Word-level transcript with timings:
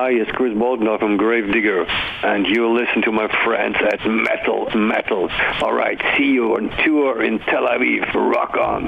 Hi, 0.00 0.10
it's 0.10 0.30
Chris 0.30 0.54
Bogdanov 0.54 1.00
from 1.00 1.16
Gravedigger, 1.16 1.82
and 2.22 2.46
you 2.46 2.62
listen 2.80 3.02
to 3.02 3.10
my 3.10 3.26
friends 3.44 3.76
at 3.92 4.00
Metal 4.06 4.60
Metal. 4.92 5.28
All 5.60 5.74
right, 5.74 6.00
see 6.16 6.30
you 6.36 6.54
on 6.54 6.70
tour 6.84 7.20
in 7.20 7.40
Tel 7.40 7.66
Aviv. 7.74 8.04
Rock 8.14 8.54
on. 8.70 8.84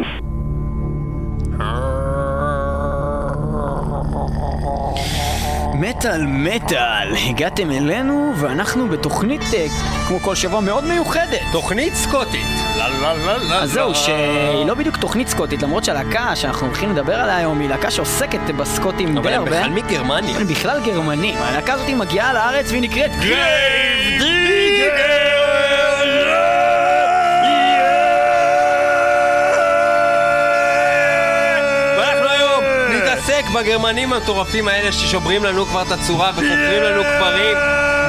מטאל 5.80 6.26
מטאל, 6.26 7.08
הגעתם 7.30 7.70
אלינו 7.70 8.32
ואנחנו 8.40 8.88
בתוכנית 8.88 9.40
אה, 9.54 9.66
כמו 10.08 10.18
כל 10.18 10.34
שבוע 10.34 10.60
מאוד 10.60 10.84
מיוחדת. 10.84 11.42
תוכנית 11.52 11.92
סקוטית. 11.94 12.59
לה 12.80 12.88
לה 12.88 13.14
לה 13.14 13.38
לה 13.38 13.58
אז 13.62 13.72
זהו. 13.72 13.94
שהיא 13.94 14.66
לא 14.66 14.74
בדיוק 14.74 14.96
תוכנית 14.96 15.28
סקוטית, 15.28 15.62
למרות 15.62 15.84
שהלהקה 15.84 16.36
שאנחנו 16.36 16.66
הולכים 16.66 16.90
לדבר 16.90 17.14
עליה 17.14 17.36
היום 17.36 17.60
היא 17.60 17.68
להקה 17.68 17.90
שעוסקת 17.90 18.40
בסקוטים 18.56 19.18
אבל 19.18 19.28
די 19.28 19.34
הם 19.34 19.42
הרבה. 19.42 19.50
בכלל 19.50 19.70
מגרמניה. 19.70 20.36
הם 20.36 20.46
בכלל 20.46 20.80
גרמנים. 20.84 21.34
הלהקה 21.38 21.72
הזאת 21.72 21.88
מגיעה 21.88 22.32
לארץ 22.32 22.70
והיא 22.70 22.82
נקראת 22.82 23.10
היום 32.30 32.64
נתעסק 32.90 33.44
בגרמנים 33.54 34.12
המטורפים 34.12 34.68
האלה 34.68 34.92
ששוברים 34.92 35.44
לנו 35.44 35.66
כבר 35.66 35.82
את 35.82 35.92
הצורה 35.92 36.30
וחופרים 36.30 36.82
לנו 36.82 37.02
כפרים 37.02 37.56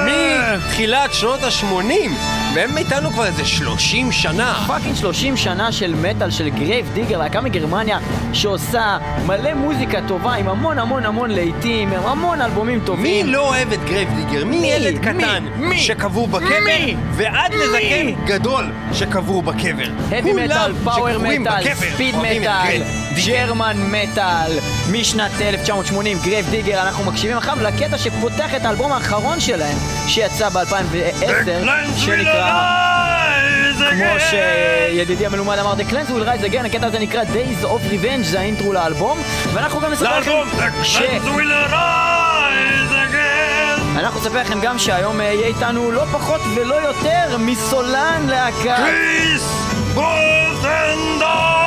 מתחילת 0.06 1.14
שנות 1.14 1.44
ה-80 1.44 2.41
והם 2.54 2.78
איתנו 2.78 3.10
כבר 3.10 3.26
איזה 3.26 3.46
30 3.46 4.12
שנה 4.12 4.64
פאקינג 4.68 4.96
30 4.96 5.38
שנה 5.38 5.72
של 5.72 5.96
מטאל 5.96 6.32
של 6.32 6.50
גרייב 6.50 6.90
דיגר, 6.94 7.18
להקה 7.18 7.42
מגרמניה 7.42 8.00
שעושה 8.34 8.98
מלא 9.26 9.54
מוזיקה 9.54 10.00
טובה 10.08 10.34
עם 10.34 10.48
המון 10.48 10.80
המון 10.80 11.06
המון 11.06 11.32
להיטים, 11.32 11.94
עם 11.94 12.06
המון 12.06 12.42
אלבומים 12.42 12.80
מי 12.80 12.86
טובים. 12.86 13.28
לא 13.28 13.48
אוהב 13.50 13.74
את 13.74 13.84
גרייב 13.86 14.10
דיגר? 14.16 14.46
מי 14.46 14.60
מי? 14.60 14.68
ילד 14.68 14.94
מי? 14.94 15.00
קטן 15.00 15.44
מי? 15.58 15.80
שקבור 15.80 16.28
בקבר 16.28 16.60
מי? 16.66 16.96
ועד 17.12 17.54
לזקן 17.54 18.06
מי? 18.06 18.16
גדול 18.26 18.72
שקבור 18.94 19.44
בקבר 19.44 19.84
heavy 20.10 20.22
כולם 20.22 20.46
מטאל, 20.46 20.74
פאוור 20.84 21.10
שקבורים 21.12 21.44
מטאל, 21.44 23.01
ג'רמן 23.16 23.78
מטאל, 23.78 24.60
משנת 24.92 25.42
1980, 25.42 26.18
גרייב 26.24 26.50
דיגר, 26.50 26.82
אנחנו 26.82 27.04
מקשיבים 27.04 27.38
עכשיו 27.38 27.58
לקטע 27.62 27.98
שפותח 27.98 28.56
את 28.56 28.66
האלבום 28.66 28.92
האחרון 28.92 29.40
שלהם, 29.40 29.78
שיצא 30.08 30.50
ב-2010, 30.50 31.26
שנקרא, 31.98 32.82
כמו 33.90 34.20
שידידי 34.30 35.26
המלומד 35.26 35.58
אמר, 35.58 35.74
The 35.74 35.92
Clans 35.92 36.10
will 36.10 36.26
rise 36.26 36.52
again, 36.52 36.66
הקטע 36.66 36.88
הזה 36.88 37.00
נקרא 37.00 37.24
Days 37.24 37.64
of 37.66 37.94
Revenge, 37.94 38.24
זה 38.24 38.40
האינטרו 38.40 38.74
לאלבום, 38.74 39.18
ואנחנו 39.54 39.80
גם 39.80 39.92
נספר 39.92 40.20
לכם, 40.20 40.32
ש... 40.84 40.98
אנחנו 43.96 44.20
נספר 44.20 44.42
לכם 44.42 44.60
גם 44.62 44.80
שהיום 44.80 45.22
אה, 45.22 45.26
יהיה 45.26 45.48
איתנו 45.48 45.92
לא 45.92 46.06
פחות 46.12 46.42
ולא 46.56 46.76
יותר 46.76 47.38
מסולן 47.40 48.26
להקה 48.30 48.76
דיגר, 48.78 49.44
קריס 49.96 51.61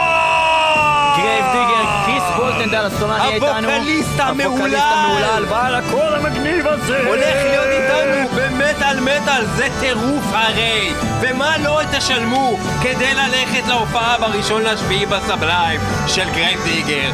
הסולן 2.80 3.18
יהיה 3.18 3.34
איתנו. 3.34 3.70
הווקליסט 3.70 4.20
המהולל. 4.20 4.52
הווקליסט 4.52 4.84
המהולל, 4.92 5.44
בעל 5.48 5.74
הקול 5.74 6.14
המגניב 6.14 6.66
הזה. 6.66 6.98
הולך 7.06 7.36
להיות 7.44 7.66
איתנו 7.66 8.28
במטאל 8.36 9.00
מטאל, 9.00 9.46
זה 9.56 9.68
טירוף 9.80 10.24
הרי! 10.32 10.92
ומה 11.20 11.58
לא 11.58 11.80
תשלמו 11.92 12.56
כדי 12.82 13.14
ללכת 13.14 13.68
להופעה 13.68 14.16
בראשון 14.18 14.62
לשביעי 14.62 15.06
בסבליים 15.06 15.80
של 16.06 16.30
גרייב 16.30 16.60
דיגר? 16.64 17.10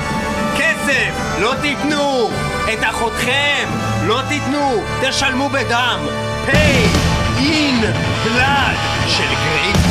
כסף 0.59 1.13
לא 1.41 1.55
תיתנו! 1.61 2.31
את 2.73 2.85
אחותכם 2.91 3.69
לא 4.07 4.21
תיתנו! 4.29 4.83
תשלמו 5.03 5.49
בדם! 5.49 5.99
pay 6.47 6.87
in 7.39 7.85
blood 8.25 9.09
של 9.09 9.35
גרייב 9.45 9.90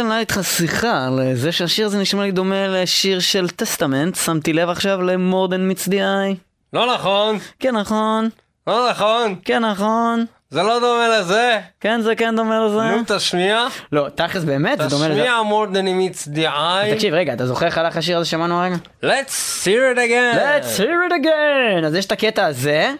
רוצה 0.00 0.08
לנהל 0.08 0.20
איתך 0.20 0.40
שיחה 0.42 1.06
על 1.06 1.20
זה 1.34 1.52
שהשיר 1.52 1.86
הזה 1.86 1.98
נשמע 1.98 2.22
לי 2.22 2.30
דומה 2.32 2.68
לשיר 2.68 3.20
של 3.20 3.48
טסטמנט, 3.48 4.14
שמתי 4.14 4.52
לב 4.52 4.68
עכשיו 4.68 5.02
למורדן 5.02 5.70
מצדיעי. 5.70 6.36
לא 6.72 6.94
נכון, 6.94 7.38
כן 7.58 7.76
נכון, 7.76 8.28
לא 8.66 8.90
נכון, 8.90 9.34
כן 9.44 9.64
נכון, 9.64 10.24
זה 10.50 10.62
לא 10.62 10.80
דומה 10.80 11.08
לזה. 11.18 11.60
כן 11.80 12.00
זה 12.00 12.14
כן 12.14 12.36
דומה 12.36 12.60
לזה. 12.66 12.96
נו, 12.96 13.02
תשמיע. 13.06 13.66
לא, 13.92 14.06
תכלס 14.14 14.44
באמת 14.44 14.78
זה 14.78 14.86
דומה 14.86 15.08
לזה. 15.08 15.20
תשמיע 15.20 15.42
מורדני 15.42 16.08
מצדיעי. 16.08 16.94
תקשיב, 16.94 17.14
רגע, 17.14 17.32
אתה 17.32 17.46
זוכר 17.46 17.66
איך 17.66 17.78
הלך 17.78 17.96
השיר 17.96 18.18
הזה 18.18 18.28
ששמענו 18.28 18.62
הרגע? 18.62 18.76
Let's 19.02 19.64
hear 19.64 19.96
it 19.96 19.98
again. 19.98 20.36
Let's 20.36 20.78
hear 20.78 21.10
it 21.10 21.24
again! 21.24 21.86
אז 21.86 21.94
יש 21.94 22.06
את 22.06 22.12
הקטע 22.12 22.46
הזה. 22.46 22.92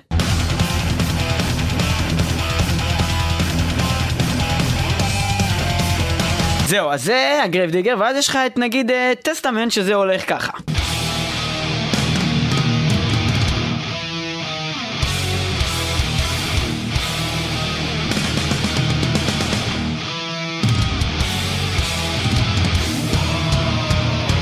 זהו, 6.71 6.91
אז 6.91 7.05
זה 7.05 7.41
הגרייב 7.45 7.71
דיגר, 7.71 7.95
ואז 7.99 8.17
יש 8.17 8.29
לך 8.29 8.39
את 8.47 8.59
נגיד 8.59 8.91
אה, 8.91 9.13
טסטמנט 9.23 9.73
שזה 9.73 9.95
הולך 9.95 10.29
ככה. 10.29 10.53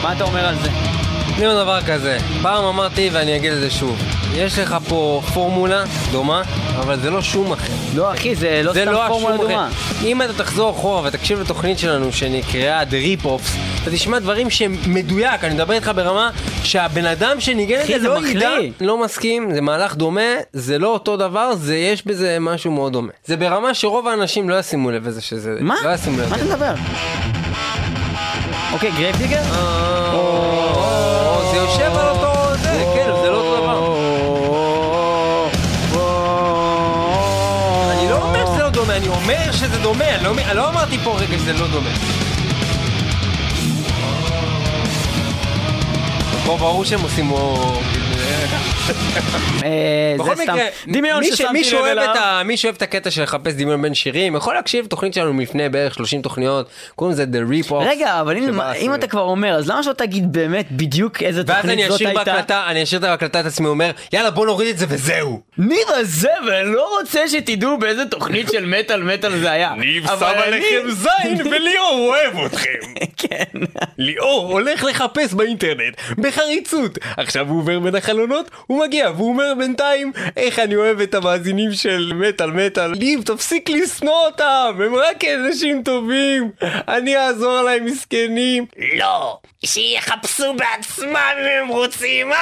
מה 0.02 0.12
אתה 0.12 0.24
אומר 0.24 0.46
על 0.46 0.54
זה? 0.54 0.70
אני 1.36 1.46
אומר 1.46 1.62
דבר 1.62 1.80
כזה, 1.86 2.18
פעם 2.42 2.64
אמרתי 2.64 3.10
ואני 3.12 3.36
אגיד 3.36 3.52
את 3.52 3.60
זה 3.60 3.70
שוב. 3.70 4.17
יש 4.38 4.58
לך 4.58 4.76
פה 4.88 5.22
פורמולה 5.34 5.84
דומה, 6.10 6.42
אבל 6.78 7.00
זה 7.00 7.10
לא 7.10 7.22
שום 7.22 7.52
אחר. 7.52 7.72
לא 7.94 8.12
אחי, 8.12 8.34
זה 8.34 8.60
לא 8.64 8.72
זה 8.72 8.82
סתם 8.82 8.92
לא 8.92 9.04
פורמולה 9.08 9.36
דומה. 9.36 9.68
אחר. 9.68 10.06
אם 10.06 10.22
אתה 10.22 10.32
תחזור 10.32 10.70
אחורה 10.70 11.08
ותקשיב 11.08 11.40
לתוכנית 11.40 11.78
שלנו 11.78 12.12
שנקראה 12.12 12.82
The 12.82 13.22
Rip-Offs, 13.22 13.50
אתה 13.82 13.90
תשמע 13.90 14.18
דברים 14.18 14.50
שהם 14.50 14.76
מדויק, 14.86 15.44
אני 15.44 15.54
מדבר 15.54 15.74
איתך 15.74 15.90
ברמה 15.94 16.30
שהבן 16.62 17.06
אדם 17.06 17.40
שניגן 17.40 17.80
את 17.80 18.00
זה 18.00 18.08
לא. 18.08 18.26
ידע, 18.26 18.50
לא 18.80 19.04
מסכים, 19.04 19.54
זה 19.54 19.60
מהלך 19.60 19.96
דומה, 19.96 20.20
זה 20.52 20.78
לא 20.78 20.88
אותו 20.88 21.16
דבר, 21.16 21.54
זה 21.54 21.76
יש 21.76 22.06
בזה 22.06 22.36
משהו 22.40 22.70
מאוד 22.70 22.92
דומה. 22.92 23.12
זה 23.24 23.36
ברמה 23.36 23.74
שרוב 23.74 24.08
האנשים 24.08 24.50
לא 24.50 24.58
ישימו 24.58 24.90
לב 24.90 25.08
לזה 25.08 25.20
שזה... 25.20 25.56
מה? 25.60 25.74
לא 25.84 25.90
ישימו 25.90 26.18
לב. 26.18 26.30
מה 26.30 26.36
אתה 26.36 26.44
מדבר? 26.44 26.74
אוקיי, 28.72 28.90
גרייב 28.90 29.16
שזה 39.68 39.78
דומה, 39.78 40.22
לא, 40.22 40.34
לא 40.54 40.68
אמרתי 40.68 40.98
פה 40.98 41.16
רגע 41.20 41.38
שזה 41.38 41.52
לא 41.52 41.68
דומה. 41.68 41.90
פה 46.46 46.56
ברור 46.56 46.84
שהם 46.84 47.00
עושים... 47.00 47.30
אה, 49.64 50.14
בכל 50.18 50.36
זה 50.36 50.42
סתם 50.42 50.52
מקרה, 50.54 50.66
דמיון 50.88 51.24
ששמתי 51.24 51.58
לב 51.60 51.64
שאוהב 51.64 51.98
את 51.98 52.16
אליו. 52.16 52.42
מי 52.44 52.56
שאוהב 52.56 52.74
את 52.76 52.82
הקטע 52.82 53.10
של 53.10 53.22
לחפש 53.22 53.52
דמיון 53.52 53.82
בין 53.82 53.94
שירים, 53.94 54.36
יכול 54.36 54.54
להקשיב 54.54 54.84
לתוכנית 54.84 55.14
שלנו 55.14 55.32
מלפני 55.34 55.68
בערך 55.68 55.94
30 55.94 56.22
תוכניות, 56.22 56.68
קוראים 56.96 57.12
לזה 57.12 57.24
The 57.24 57.66
Rip-Off. 57.68 57.74
רגע, 57.74 58.20
אבל 58.20 58.36
אם- 58.36 58.94
אתה 58.94 59.06
כבר 59.06 59.20
אומר, 59.22 59.54
אז 59.54 59.68
למה 59.70 59.82
שלא 59.82 59.92
תגיד 59.92 60.32
באמת 60.32 60.66
בדיוק 60.72 61.22
איזה 61.22 61.42
ואז 61.46 61.56
תוכנית 61.62 61.88
זאת 61.88 62.00
הייתה? 62.00 62.24
בהקלטה, 62.24 62.64
אני 62.66 62.82
אשאיר 62.82 62.98
את 62.98 63.04
ההקלטה 63.04 63.40
את 63.40 63.46
עצמי 63.46 63.66
אומר, 63.66 63.90
יאללה 64.12 64.30
בוא 64.30 64.46
נוריד 64.46 64.68
את 64.68 64.78
זה 64.78 64.86
וזהו. 64.88 65.40
ניר 65.58 65.86
הזבל 65.96 66.62
לא 66.62 66.96
רוצה 67.00 67.28
שתדעו 67.28 67.78
באיזה 67.78 68.04
תוכנית 68.06 68.48
של 68.52 68.66
מטאל 68.66 69.02
מטאל 69.02 69.38
זה 69.38 69.50
היה. 69.50 69.72
אבל 70.04 70.26
אני- 70.52 70.60
זין 70.92 71.46
וליאור 71.52 72.08
אוהב 72.08 72.44
אתכם. 72.46 72.68
כן. 73.16 73.44
ליאור 73.98 74.52
הולך 74.52 74.84
לחפש 74.84 75.34
באינטרנט 75.34 75.94
בחריצות. 76.18 76.98
עכשיו 77.16 77.48
הוא 77.48 77.58
עובר 77.58 77.78
בין 77.78 77.94
החלונות, 77.94 78.37
הוא 78.66 78.84
מגיע 78.84 79.10
והוא 79.10 79.28
אומר 79.28 79.52
בינתיים 79.58 80.12
איך 80.36 80.58
אני 80.58 80.76
אוהב 80.76 81.00
את 81.00 81.14
המאזינים 81.14 81.72
של 81.72 82.12
מטאל 82.14 82.50
מטאל. 82.50 82.92
ליב 82.92 83.22
תפסיק 83.22 83.68
לשנוא 83.68 84.26
אותם, 84.26 84.78
הם 84.84 84.94
רק 84.94 85.24
אנשים 85.24 85.82
טובים. 85.82 86.50
אני 86.62 87.16
אעזור 87.16 87.62
להם 87.62 87.84
מסכנים. 87.84 88.66
לא, 88.98 89.38
שיחפשו 89.64 90.54
בעצמם 90.54 91.16
אם 91.16 91.62
הם 91.62 91.68
רוצים. 91.68 92.32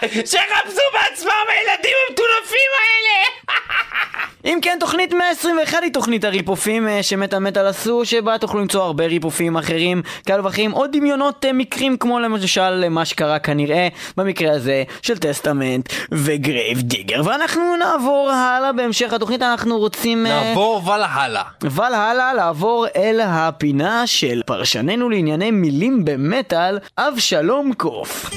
שיחפשו 0.00 0.82
בעצמם 0.92 1.46
הילדים 1.48 1.96
המטונפים! 2.08 2.70
אם 4.44 4.58
כן, 4.62 4.76
תוכנית 4.80 5.12
121 5.12 5.82
היא 5.82 5.92
תוכנית 5.92 6.24
הריפופים 6.24 6.88
אה, 6.88 7.02
שמטאל 7.02 7.38
מטאל 7.38 7.66
עשו, 7.66 8.04
שבה 8.04 8.38
תוכלו 8.38 8.60
למצוא 8.60 8.82
הרבה 8.82 9.06
ריפופים 9.06 9.56
אחרים, 9.56 10.02
כאלה 10.26 10.44
ואחרים, 10.44 10.72
או 10.72 10.86
דמיונות 10.86 11.44
אה, 11.44 11.52
מקרים 11.52 11.96
כמו 11.96 12.20
למשל 12.20 12.80
אה, 12.84 12.88
מה 12.88 13.04
שקרה 13.04 13.38
כנראה 13.38 13.88
במקרה 14.16 14.52
הזה 14.52 14.84
של 15.02 15.18
טסטמנט 15.18 15.88
וגרייב 16.12 16.80
דיגר. 16.80 17.22
ואנחנו 17.24 17.76
נעבור 17.76 18.30
הלאה 18.30 18.72
בהמשך 18.72 19.12
התוכנית, 19.12 19.42
אנחנו 19.42 19.78
רוצים... 19.78 20.22
נעבור 20.22 20.88
ולהלה. 20.88 21.42
אבל 21.66 21.94
הלאה 21.94 22.34
לעבור 22.34 22.86
אל 22.96 23.20
הפינה 23.24 24.06
של 24.06 24.42
פרשננו 24.46 25.10
לענייני 25.10 25.50
מילים 25.50 26.04
במטאל, 26.04 26.78
אבשלום 26.98 27.72
קוף. 27.72 28.30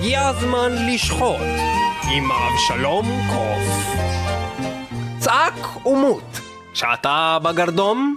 הגיע 0.00 0.26
הזמן 0.28 0.72
לשחוט 0.88 1.40
עם 2.10 2.30
אבשלום 2.32 3.06
קוף. 3.30 3.96
צעק 5.18 5.86
ומות, 5.86 6.40
שעתה 6.74 7.38
בגרדום, 7.42 8.16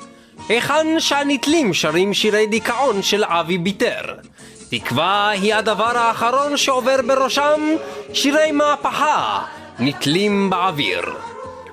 היכן 0.49 0.99
שהנתלים 0.99 1.73
שרים 1.73 2.13
שירי 2.13 2.47
דיכאון 2.47 3.01
של 3.01 3.23
אבי 3.23 3.57
ביטר. 3.57 4.01
תקווה 4.69 5.29
היא 5.29 5.55
הדבר 5.55 5.97
האחרון 5.97 6.57
שעובר 6.57 6.95
בראשם, 7.07 7.61
שירי 8.13 8.51
מהפכה, 8.51 9.41
נתלים 9.79 10.49
באוויר. 10.49 11.01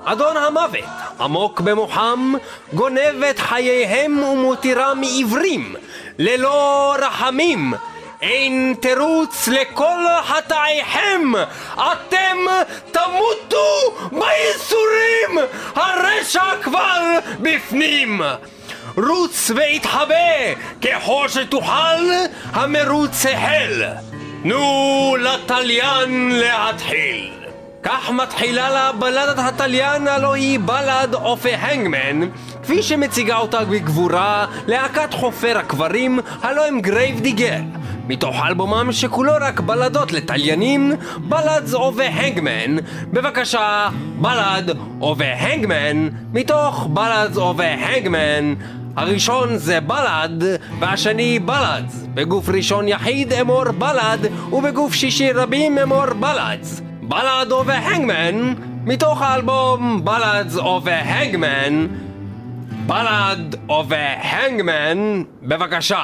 אדון 0.05 0.37
המוות, 0.37 0.85
עמוק 1.21 1.61
במוחם, 1.61 2.33
גונב 2.75 3.23
את 3.31 3.39
חייהם 3.39 4.23
ומותירם 4.23 5.01
עיוורים, 5.03 5.75
ללא 6.19 6.95
רחמים. 6.99 7.75
אין 8.23 8.75
תירוץ 8.81 9.49
לכל 9.49 10.05
חטאיכם! 10.23 11.33
אתם 11.75 12.37
תמותו 12.93 13.97
בייסורים! 14.13 15.49
הרשע 15.75 16.63
כבר 16.63 17.19
בפנים! 17.41 18.21
רוץ 18.97 19.51
והתחבא! 19.55 20.55
ככל 20.83 21.29
שתוכל, 21.29 22.03
המרוץ 22.53 23.27
החל! 23.27 23.85
תנו 24.43 25.17
לתליין 25.21 26.31
להתחיל! 26.33 27.40
כך 27.83 28.11
מתחילה 28.11 28.71
לה 28.71 28.93
בלדת 28.93 29.39
התליין 29.39 30.09
הלא 30.09 30.35
היא 30.35 30.59
בלד 30.65 31.15
אופי 31.15 31.55
הנגמן 31.55 32.29
כפי 32.63 32.83
שמציגה 32.83 33.37
אותה 33.37 33.65
בגבורה 33.65 34.47
להקת 34.67 35.15
חופר 35.15 35.59
הקברים 35.59 36.19
הלא 36.43 36.67
הם 36.67 36.81
גרייב 36.81 37.21
דיגר 37.21 37.61
מתוך 38.09 38.37
אלבומם 38.47 38.93
שכולו 38.93 39.33
רק 39.41 39.61
בלדות 39.61 40.13
לתליינים 40.13 40.93
בלדס 41.19 41.75
אוף 41.75 41.97
הנגמן 41.99 42.77
בבקשה 43.13 43.89
בלד 44.21 44.77
אוף 45.01 45.19
הנגמן 45.23 46.09
מתוך 46.33 46.87
בלדס 46.91 47.37
אוף 47.37 47.57
הנגמן 47.61 48.55
הראשון 48.97 49.59
זה 49.59 49.81
בלד 49.81 50.45
והשני 50.81 51.39
בלדס 51.39 52.07
בגוף 52.15 52.49
ראשון 52.49 52.89
יחיד 52.89 53.33
אמור 53.33 53.65
בלד 53.73 54.27
ובגוף 54.53 54.95
שישי 54.95 55.33
רבים 55.33 55.79
אמור 55.79 56.07
בלדס 56.07 56.83
בלאד 57.11 57.53
אוף 57.53 57.69
ההנגמן, 57.69 58.55
מתוך 58.85 59.23
האלבום 59.23 60.05
בלאדס 60.05 60.57
אוף 60.57 60.87
ההנגמן, 60.87 61.87
בלאד 62.87 63.57
אוף 63.69 63.87
ההנגמן, 63.91 65.23
בבקשה. 65.43 66.03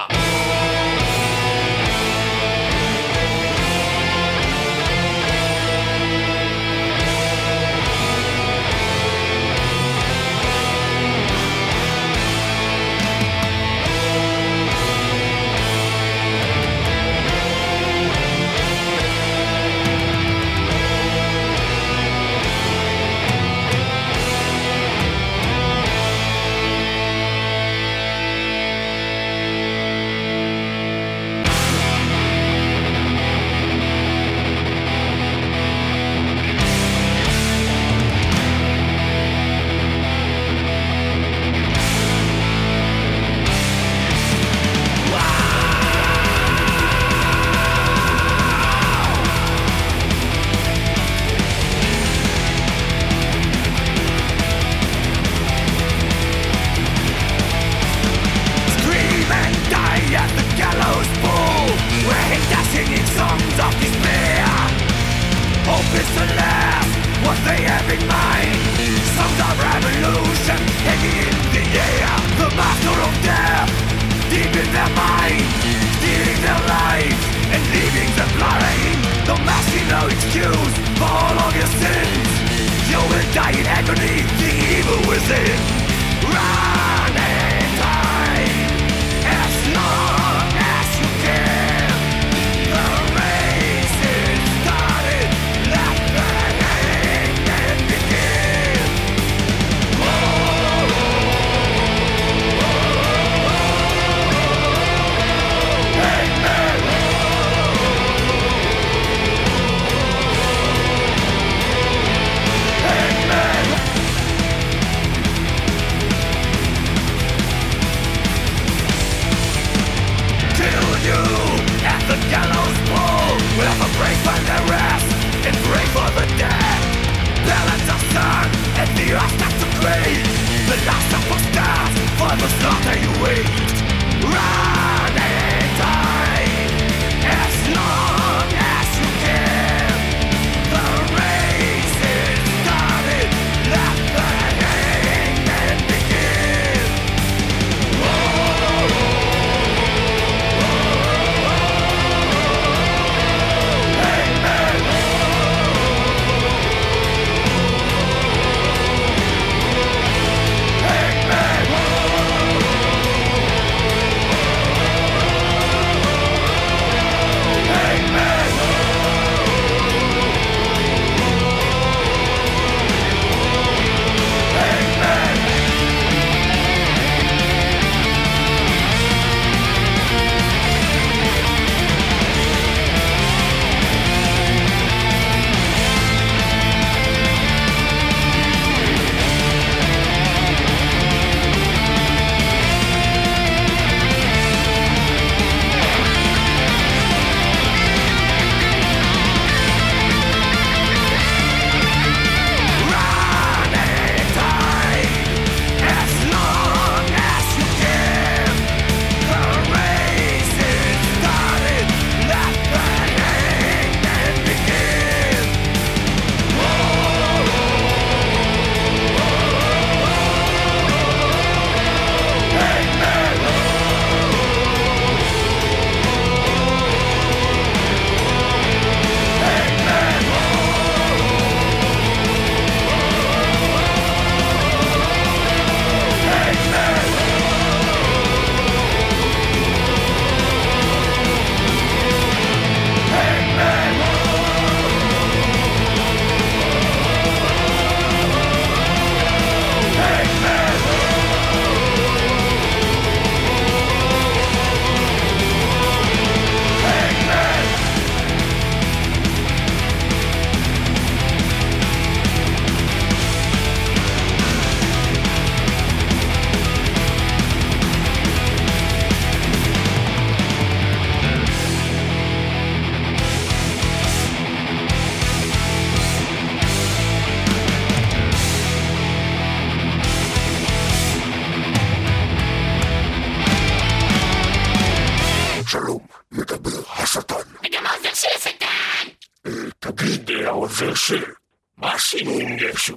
העוזר 291.10 291.26
של... 291.26 291.32
מה 291.76 291.92
עשינו 291.92 292.38
עם 292.38 292.56
ישו? 292.58 292.96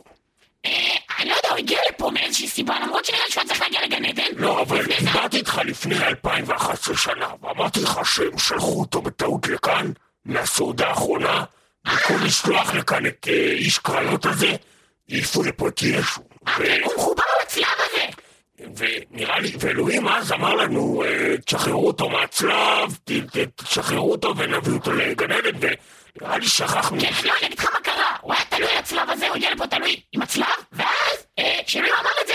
אה, 0.66 0.72
אני 1.20 1.30
לא 1.30 1.36
יודע, 1.36 1.50
הוא 1.50 1.58
הגיע 1.58 1.80
לפה 1.90 2.12
מאיזושהי 2.12 2.48
סיבה, 2.48 2.80
למרות 2.80 3.06
שנראה 3.06 3.24
שהוא 3.30 3.42
היה 3.42 3.48
צריך 3.48 3.62
להגיע 3.62 3.82
לגן 3.86 4.06
עדן. 4.06 4.32
לא, 4.36 4.62
אבל 4.62 4.86
דיברתי 4.86 5.38
איתך 5.38 5.62
לפני 5.66 5.98
2011 5.98 6.98
שנה, 6.98 7.28
ואמרתי 7.42 7.80
לך 7.80 8.00
שהם 8.04 8.38
שלחו 8.38 8.80
אותו 8.80 9.02
בטעות 9.02 9.48
לכאן, 9.48 9.92
מהסעודה 10.26 10.88
האחרונה, 10.88 11.44
במקום 11.86 12.24
לשלוח 12.26 12.74
לכאן 12.74 13.06
את 13.06 13.28
איש 13.58 13.78
קריות 13.78 14.26
הזה, 14.26 14.56
העיפו 15.10 15.44
לפה 15.44 15.68
את 15.68 15.82
ישו. 15.82 16.22
הוא 16.58 16.96
מחובר 16.96 17.24
לצלב 17.42 17.66
הזה! 17.80 18.06
ונראה 18.76 19.40
לי, 19.40 19.52
ואלוהים 19.60 20.08
אז 20.08 20.32
אמר 20.32 20.56
לנו, 20.56 21.04
תשחררו 21.46 21.88
אותו 21.88 22.10
מהצלב, 22.10 22.98
תשחררו 23.56 24.12
אותו 24.12 24.38
ונביא 24.38 24.74
אותו 24.74 24.92
לגן 24.92 25.32
עדן, 25.32 25.74
ונראה 26.22 26.38
לי 26.38 26.48
שכחנו. 26.48 27.02
כן, 27.02 27.12
לא, 27.24 27.34
אני 27.40 27.48
אגיד 27.48 27.60
לך 27.60 27.66
מה 27.74 27.80
קרה, 27.80 28.16
הוא 28.22 28.34
היה 28.34 28.42
תלוי 28.50 28.78
הצלב 28.78 29.10
הזה, 29.10 29.28
הוא 29.28 29.36
הגיע 29.36 29.52
לפה 29.56 29.68
תלוי 29.68 30.02
עם 30.12 30.22
הצלב, 30.22 30.46
ואז, 30.72 31.18
אה, 31.40 31.60
כשאלוהים 31.66 31.94
אמר 32.02 32.10
את 32.22 32.28
זה, 32.28 32.34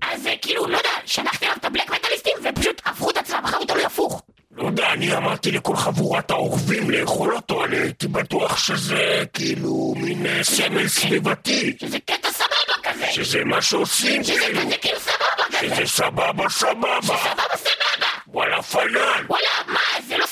אז 0.00 0.26
אה, 0.26 0.34
כאילו, 0.42 0.66
לא 0.66 0.76
יודע, 0.76 0.90
שלחתי 1.04 1.44
עליו 1.44 1.56
את 1.56 1.64
הבלק 1.64 1.90
מטאליסטים, 1.90 2.32
ופשוט 2.42 2.82
הפכו 2.84 3.10
את 3.10 3.16
הצלב, 3.16 3.44
אחר 3.44 3.56
הוא 3.56 3.66
תלוי 3.66 3.84
הפוך. 3.84 4.22
לא 4.56 4.66
יודע, 4.66 4.92
אני 4.92 5.16
אמרתי 5.16 5.50
לכל 5.52 5.76
חבורת 5.76 6.30
הרוכבים 6.30 6.90
לאכול 6.90 7.34
אותו, 7.34 7.64
אני 7.64 7.76
הייתי 7.76 8.08
בטוח 8.08 8.58
שזה 8.58 9.24
כאילו 9.32 9.94
מין 9.96 10.26
אה, 10.26 10.44
סמל 10.44 10.88
סביבתי, 10.88 11.76
שזה 11.80 11.98
קטע 11.98 12.30
סבבה 12.30 12.82
כזה! 12.92 13.06
שזה 13.12 13.44
מה 13.44 13.62
שעושים, 13.62 14.24
שזה 14.24 14.46
כזה 14.56 14.76
כאילו 14.76 15.00
סבבה 15.00 15.44
כזה! 15.58 15.58
שזה 15.76 15.86
סבבה 15.86 16.48
סבבה, 16.48 16.98
סבבה 17.02 17.56
סבבה! 17.56 18.06
וואלה 18.26 18.62
פנן, 18.62 19.24
וואלה, 19.28 19.48
מה, 19.66 19.80
זה 20.08 20.16
לא? 20.18 20.25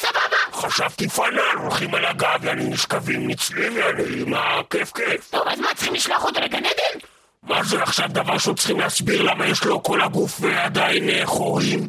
חשבתי 0.68 1.08
פנן, 1.08 1.58
הולכים 1.62 1.94
על 1.94 2.04
הגב, 2.04 2.44
יעני 2.44 2.64
נשכבים 2.64 3.28
נצלים, 3.28 3.76
יעני, 3.76 4.24
מה 4.26 4.60
כיף 4.70 4.92
כיף. 4.92 5.30
טוב, 5.30 5.42
אז 5.48 5.60
מה, 5.60 5.68
צריכים 5.74 5.94
לשלוח 5.94 6.24
אותו 6.24 6.40
לגן 6.40 6.64
עדן? 6.64 6.98
מה 7.42 7.64
זה 7.64 7.82
עכשיו 7.82 8.08
דבר 8.08 8.38
שצריכים 8.38 8.80
להסביר 8.80 9.22
למה 9.22 9.46
יש 9.46 9.64
לו 9.64 9.82
כל 9.82 10.00
הגוף 10.00 10.36
ועדיין 10.40 11.08
אה, 11.08 11.22
חורים? 11.24 11.88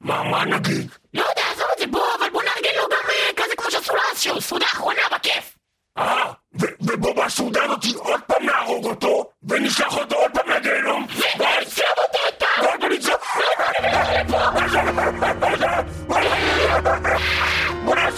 מה, 0.00 0.22
מה 0.22 0.44
נגיד? 0.44 0.90
לא 1.14 1.20
יודע, 1.20 1.42
עזוב 1.52 1.66
את 1.72 1.78
זה, 1.78 1.86
בוא, 1.86 2.06
אבל 2.18 2.30
בוא 2.30 2.42
נארגן 2.42 2.76
לו 2.76 2.82
גם 2.82 3.10
אה, 3.10 3.30
כזה 3.36 3.56
כמו 3.56 3.70
שעשו 3.70 3.92
אז, 4.12 4.20
שהוא 4.20 4.40
סעודה 4.40 4.66
אחרונה 4.66 5.02
בכיף! 5.14 5.54
אה, 5.98 6.32
ובוא 6.80 7.24
בסעודה 7.24 7.64
הזאת 7.64 7.84
עוד 7.98 8.20
פעם 8.26 8.46
נהרוג 8.46 8.84
אותו, 8.84 9.30
ונשלח 9.48 9.96
אותו 9.96 10.16
עוד 10.16 10.30
פעם 10.34 10.50
לגיהנום, 10.50 11.06
ונצלב 11.36 11.86
אותו 11.98 12.18
איתה! 12.26 12.46
ועוד 12.62 12.80
פעם 12.80 12.92
נצלח... 12.92 13.22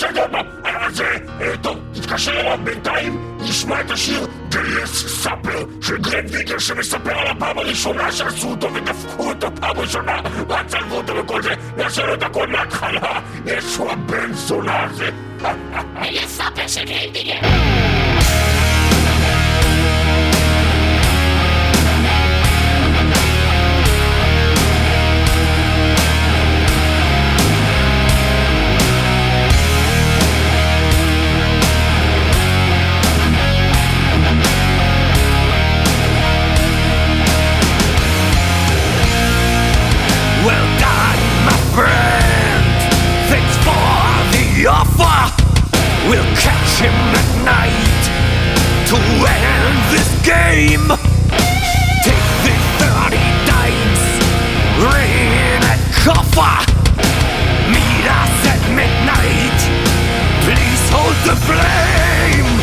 פעם. 0.00 0.46
אז 0.64 1.00
אה, 1.00 1.56
טוב, 1.62 1.78
תתקשר 1.92 2.40
אליו 2.40 2.58
בינתיים, 2.64 3.38
נשמע 3.40 3.80
את 3.80 3.90
השיר 3.90 4.26
גייס 4.48 5.22
סאפר 5.22 5.64
של 5.80 5.96
גרנד 5.96 6.30
ויגר 6.34 6.58
שמספר 6.58 7.18
על 7.18 7.26
הפעם 7.26 7.58
הראשונה 7.58 8.12
שעשו 8.12 8.50
אותו 8.50 8.74
ודפקו 8.74 9.28
אותו 9.28 9.48
פעם 9.60 9.78
ראשונה 9.78 10.20
ועצלבו 10.48 10.96
אותו 10.96 11.16
וכל 11.16 11.42
זה, 11.42 11.54
נעשה 11.76 12.14
את 12.14 12.22
הכל 12.22 12.46
מההתחלה, 12.46 13.20
ישו 13.46 13.90
הבן 13.90 14.32
זונה 14.32 14.82
הזה. 14.82 15.10
אלי 15.96 16.28
סאפר 16.28 16.68
של 16.68 16.84
גרינדיגר! 16.84 17.40
Well 18.14 18.24
end 49.04 49.76
this 49.93 50.10
game. 50.25 50.88
Take 52.06 52.28
the 52.45 52.54
30 52.80 53.19
dice, 53.50 54.06
ring 54.80 55.60
and 55.60 55.80
coffer. 56.04 56.56
Meet 57.69 58.06
us 58.23 58.36
at 58.52 58.62
midnight. 58.73 59.58
Please 60.45 60.84
hold 60.90 61.17
the 61.28 61.36
flame. 61.47 62.53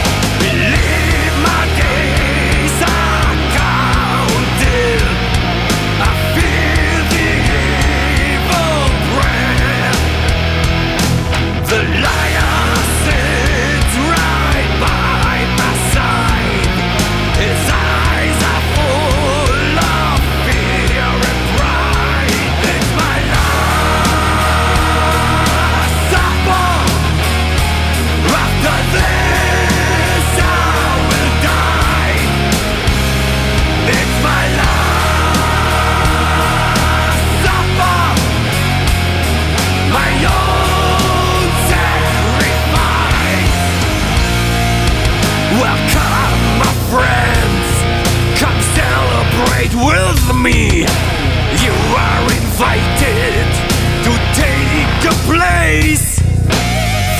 Place. 55.35 56.19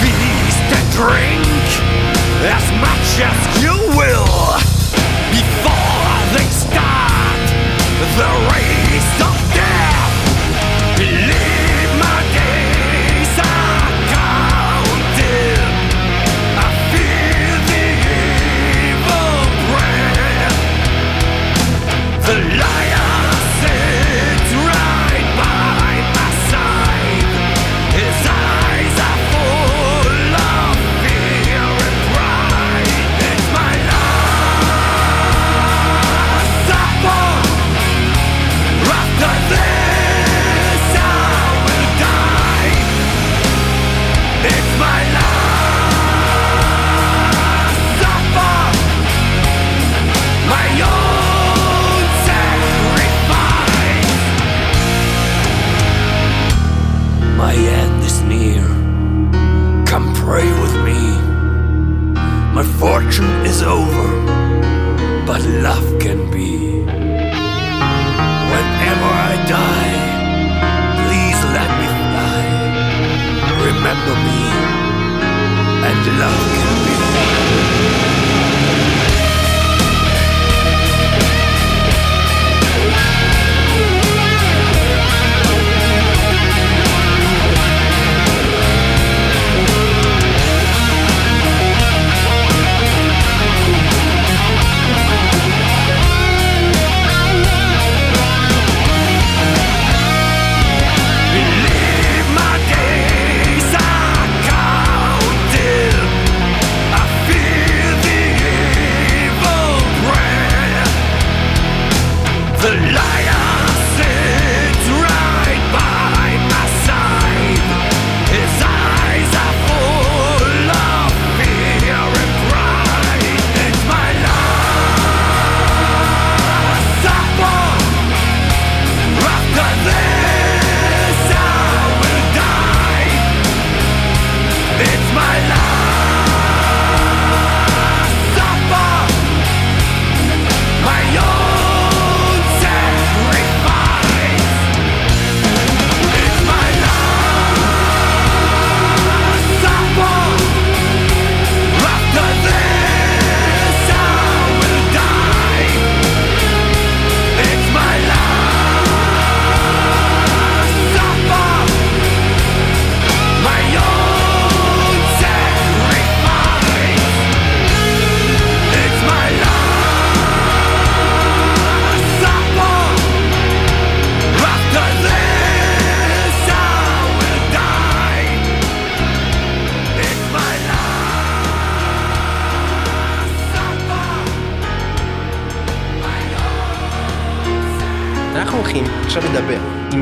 Feast 0.02 0.67
and 0.78 0.88
drink 1.00 1.45
as 2.43 2.65
much 2.86 3.08
as 3.30 3.39
you 3.63 3.76
will 3.97 4.60
before 5.32 6.17
they 6.36 6.50
start 6.52 7.39
the 8.17 8.32
race 8.52 8.80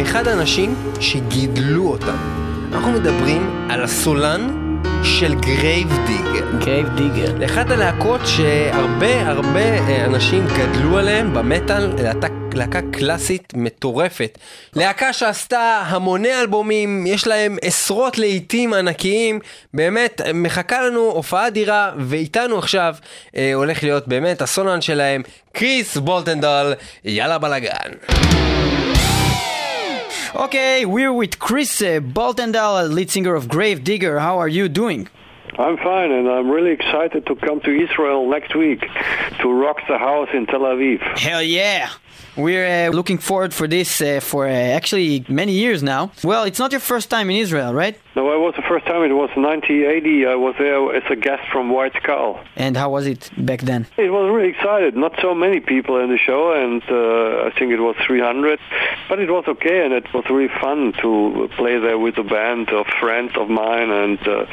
אחד 0.09 0.27
האנשים 0.27 0.75
שגידלו 0.99 1.87
אותם. 1.87 2.17
אנחנו 2.73 2.91
מדברים 2.91 3.67
על 3.69 3.83
הסולן 3.83 4.47
של 5.03 5.35
גרייב 5.35 5.87
דיגר. 6.07 6.45
גרייב 6.59 6.87
דיגר. 6.87 7.37
לאחת 7.37 7.69
הלהקות 7.69 8.21
שהרבה 8.25 9.27
הרבה 9.27 9.59
אה, 9.59 10.05
אנשים 10.05 10.45
גדלו 10.47 10.97
עליהם 10.97 11.33
במטאל, 11.33 11.93
להקה, 12.03 12.27
להקה 12.53 12.79
קלאסית 12.91 13.53
מטורפת. 13.55 14.37
להקה 14.75 15.13
שעשתה 15.13 15.83
המוני 15.85 16.39
אלבומים, 16.41 17.07
יש 17.07 17.27
להם 17.27 17.57
עשרות 17.61 18.17
להיטים 18.17 18.73
ענקיים, 18.73 19.39
באמת 19.73 20.21
מחכה 20.33 20.81
לנו 20.81 20.99
הופעה 20.99 21.47
אדירה, 21.47 21.91
ואיתנו 21.97 22.57
עכשיו 22.57 22.95
אה, 23.35 23.53
הולך 23.53 23.83
להיות 23.83 24.07
באמת 24.07 24.41
הסולן 24.41 24.81
שלהם, 24.81 25.21
קריס 25.53 25.97
בולטנדל, 25.97 26.73
יאללה 27.05 27.37
בלאגן. 27.37 27.91
Okay, 30.35 30.85
we're 30.85 31.11
with 31.11 31.39
Chris 31.39 31.81
uh, 31.81 31.99
Boltendahl, 31.99 32.93
lead 32.93 33.09
singer 33.09 33.33
of 33.33 33.49
Grave 33.49 33.83
Digger. 33.83 34.19
How 34.19 34.37
are 34.37 34.47
you 34.47 34.69
doing? 34.69 35.07
I'm 35.57 35.77
fine, 35.77 36.11
and 36.11 36.29
I'm 36.29 36.49
really 36.49 36.71
excited 36.71 37.25
to 37.25 37.35
come 37.35 37.59
to 37.61 37.71
Israel 37.71 38.29
next 38.29 38.55
week 38.55 38.81
to 39.41 39.51
rock 39.51 39.77
the 39.87 39.97
house 39.97 40.29
in 40.33 40.45
Tel 40.45 40.61
Aviv. 40.61 41.01
Hell 41.17 41.41
yeah! 41.41 41.89
We're 42.37 42.89
uh, 42.89 42.91
looking 42.91 43.17
forward 43.17 43.53
for 43.53 43.67
this 43.67 44.01
uh, 44.01 44.19
for 44.21 44.47
uh, 44.47 44.51
actually 44.51 45.25
many 45.27 45.53
years 45.53 45.81
now. 45.83 46.11
Well, 46.23 46.43
it's 46.43 46.59
not 46.59 46.71
your 46.71 46.81
first 46.81 47.09
time 47.09 47.29
in 47.29 47.37
Israel, 47.37 47.73
right? 47.73 47.97
No, 48.15 48.33
it 48.33 48.39
was 48.39 48.53
the 48.55 48.63
first 48.63 48.85
time. 48.85 49.03
It 49.03 49.13
was 49.13 49.29
1980. 49.35 50.25
I 50.25 50.35
was 50.35 50.55
there 50.57 50.95
as 50.95 51.03
a 51.09 51.15
guest 51.15 51.43
from 51.51 51.69
White 51.69 51.93
Skull. 52.01 52.39
And 52.55 52.75
how 52.75 52.89
was 52.89 53.05
it 53.07 53.29
back 53.37 53.61
then? 53.61 53.87
It 53.97 54.11
was 54.11 54.25
really 54.35 54.49
excited. 54.49 54.91
Not 55.05 55.13
so 55.21 55.33
many 55.45 55.59
people 55.59 55.95
in 56.03 56.09
the 56.09 56.17
show, 56.17 56.43
and 56.53 56.81
uh, 56.89 57.47
I 57.47 57.49
think 57.57 57.71
it 57.71 57.79
was 57.79 57.95
300. 58.05 58.59
But 59.07 59.19
it 59.19 59.29
was 59.29 59.45
okay, 59.47 59.85
and 59.85 59.93
it 59.93 60.05
was 60.13 60.25
really 60.29 60.51
fun 60.59 60.93
to 61.01 61.49
play 61.55 61.79
there 61.79 61.97
with 62.05 62.17
a 62.17 62.23
band 62.23 62.69
of 62.79 62.85
friends 62.99 63.31
of 63.41 63.47
mine. 63.49 63.89
And 64.03 64.19
uh, 64.27 64.45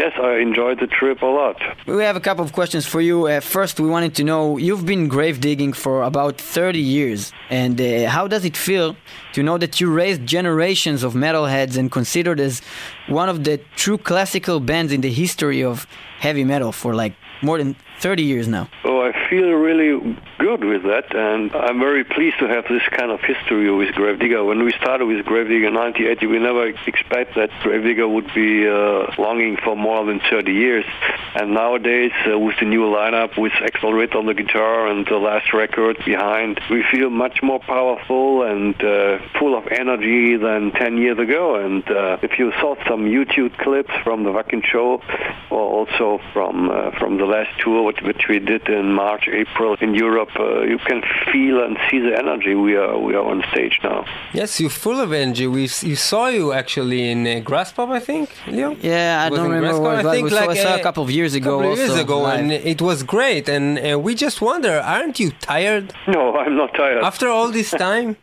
yes, 0.00 0.12
I 0.22 0.32
enjoyed 0.48 0.78
the 0.78 0.86
trip 0.86 1.22
a 1.22 1.26
lot. 1.40 1.56
We 1.86 2.02
have 2.04 2.16
a 2.16 2.24
couple 2.28 2.44
of 2.44 2.52
questions 2.52 2.84
for 2.86 3.00
you. 3.00 3.26
Uh, 3.26 3.40
first, 3.40 3.80
we 3.80 3.88
wanted 3.88 4.14
to 4.16 4.24
know 4.24 4.56
you've 4.66 4.86
been 4.86 5.08
grave 5.08 5.40
digging 5.40 5.72
for 5.72 6.02
about 6.02 6.34
30 6.38 6.78
years, 6.78 7.09
and 7.48 7.80
uh, 7.80 8.08
how 8.08 8.26
does 8.26 8.44
it 8.44 8.56
feel 8.56 8.96
to 9.32 9.42
know 9.42 9.58
that 9.58 9.80
you 9.80 9.92
raised 9.92 10.26
generations 10.26 11.02
of 11.02 11.14
metalheads 11.14 11.76
and 11.76 11.90
considered 11.90 12.40
as 12.40 12.62
one 13.08 13.28
of 13.28 13.44
the 13.44 13.58
true 13.76 13.98
classical 13.98 14.60
bands 14.60 14.92
in 14.92 15.00
the 15.00 15.10
history 15.10 15.62
of 15.62 15.86
heavy 16.20 16.44
metal 16.44 16.70
for 16.70 16.94
like 16.94 17.14
more 17.42 17.58
than 17.58 17.74
30 18.00 18.22
years 18.22 18.48
now. 18.48 18.68
Oh, 18.84 19.02
I 19.02 19.12
feel 19.28 19.50
really 19.52 20.16
good 20.38 20.64
with 20.64 20.82
that, 20.84 21.14
and 21.14 21.54
I'm 21.54 21.78
very 21.78 22.02
pleased 22.02 22.38
to 22.38 22.48
have 22.48 22.64
this 22.68 22.82
kind 22.90 23.10
of 23.10 23.20
history 23.20 23.70
with 23.70 23.94
Gravedigger. 23.94 24.42
When 24.42 24.64
we 24.64 24.72
started 24.72 25.04
with 25.06 25.24
Gravedigger 25.26 25.68
in 25.68 25.74
1980, 25.74 26.26
we 26.26 26.38
never 26.38 26.66
expected 26.66 27.34
that 27.36 27.50
Gravedigger 27.62 28.08
would 28.08 28.32
be 28.34 28.66
uh, 28.66 29.12
longing 29.18 29.58
for 29.62 29.76
more 29.76 30.04
than 30.06 30.20
30 30.30 30.52
years. 30.52 30.86
And 31.34 31.52
nowadays, 31.52 32.12
uh, 32.26 32.38
with 32.38 32.56
the 32.58 32.66
new 32.66 32.82
lineup, 32.82 33.38
with 33.38 33.52
Axel 33.62 33.92
Ritt 33.92 34.14
on 34.14 34.26
the 34.26 34.34
guitar 34.34 34.86
and 34.86 35.06
the 35.06 35.18
last 35.18 35.52
record 35.52 36.02
behind, 36.04 36.58
we 36.70 36.82
feel 36.90 37.10
much 37.10 37.42
more 37.42 37.60
powerful 37.60 38.42
and 38.42 38.74
uh, 38.82 39.18
full 39.38 39.56
of 39.56 39.66
energy 39.68 40.36
than 40.36 40.72
10 40.72 40.96
years 40.96 41.18
ago. 41.18 41.56
And 41.56 41.88
uh, 41.90 42.18
if 42.22 42.38
you 42.38 42.50
saw 42.60 42.76
some 42.88 43.04
YouTube 43.04 43.56
clips 43.58 43.92
from 44.02 44.24
the 44.24 44.30
Wacken 44.30 44.64
show, 44.64 45.02
or 45.50 45.60
also 45.60 46.09
from 46.32 46.70
uh, 46.70 46.90
from 46.98 47.18
the 47.18 47.24
last 47.24 47.50
tour 47.62 47.82
which, 47.82 48.00
which 48.02 48.24
we 48.28 48.38
did 48.38 48.68
in 48.68 48.92
March, 48.92 49.28
April 49.28 49.76
in 49.80 49.94
Europe, 49.94 50.30
uh, 50.38 50.62
you 50.62 50.78
can 50.78 51.02
feel 51.32 51.62
and 51.62 51.76
see 51.90 51.98
the 52.00 52.14
energy 52.18 52.54
we 52.54 52.76
are 52.76 52.98
we 52.98 53.14
are 53.14 53.24
on 53.32 53.42
stage 53.52 53.78
now. 53.82 54.04
Yes, 54.32 54.60
you're 54.60 54.70
full 54.86 55.00
of 55.00 55.12
energy. 55.12 55.46
We 55.46 55.62
you 55.92 55.96
saw 55.96 56.26
you 56.28 56.52
actually 56.52 57.10
in 57.12 57.20
uh, 57.26 57.30
Graspop, 57.48 57.90
I 57.90 58.00
think, 58.00 58.30
Leo. 58.46 58.70
Yeah, 58.80 59.22
I 59.24 59.30
Was 59.30 59.38
don't 59.38 59.50
remember 59.50 59.78
Grass 59.78 59.80
what 59.80 59.94
Pop? 59.96 60.00
it 60.00 60.04
was. 60.04 60.06
I 60.06 60.14
think 60.14 60.24
We 60.24 60.30
saw- 60.30 60.44
like 60.46 60.58
saw 60.58 60.74
uh, 60.74 60.78
a 60.78 60.82
couple 60.82 61.02
of 61.02 61.10
years 61.10 61.34
ago 61.34 61.50
couple 61.58 61.72
of 61.72 61.78
years 61.78 61.90
also, 61.90 62.02
ago, 62.02 62.18
live. 62.20 62.38
and 62.40 62.52
it 62.52 62.80
was 62.82 63.02
great. 63.02 63.48
And 63.48 63.66
uh, 63.78 63.98
we 63.98 64.14
just 64.14 64.40
wonder, 64.40 64.74
aren't 64.80 65.18
you 65.20 65.30
tired 65.52 65.92
No, 66.06 66.36
I'm 66.36 66.56
not 66.56 66.74
tired. 66.74 67.02
after 67.04 67.28
all 67.28 67.48
this 67.50 67.70
time? 67.88 68.16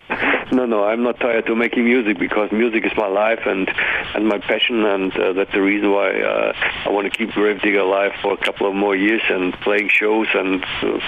No, 0.52 0.65
no, 0.65 0.86
I'm 0.86 1.04
not 1.04 1.19
tired 1.19 1.45
to 1.47 1.56
making 1.56 1.84
music 1.84 2.17
because 2.17 2.50
music 2.54 2.86
is 2.86 2.93
my 2.95 3.08
life 3.23 3.41
and 3.45 3.69
and 4.15 4.23
my 4.34 4.38
passion, 4.52 4.78
and 4.86 5.12
uh, 5.17 5.34
that's 5.34 5.52
the 5.52 5.62
reason 5.62 5.91
why 5.91 6.10
uh, 6.21 6.54
I 6.86 6.89
want 6.89 7.12
to 7.12 7.15
keep 7.17 7.36
Gravedigger 7.78 7.80
alive 7.80 8.12
for 8.22 8.34
a 8.34 8.38
couple 8.38 8.68
of 8.68 8.76
more 8.76 8.96
years 8.96 9.22
and 9.30 9.54
playing 9.62 9.90
shows 9.90 10.28
and 10.34 10.63
uh, 10.84 11.00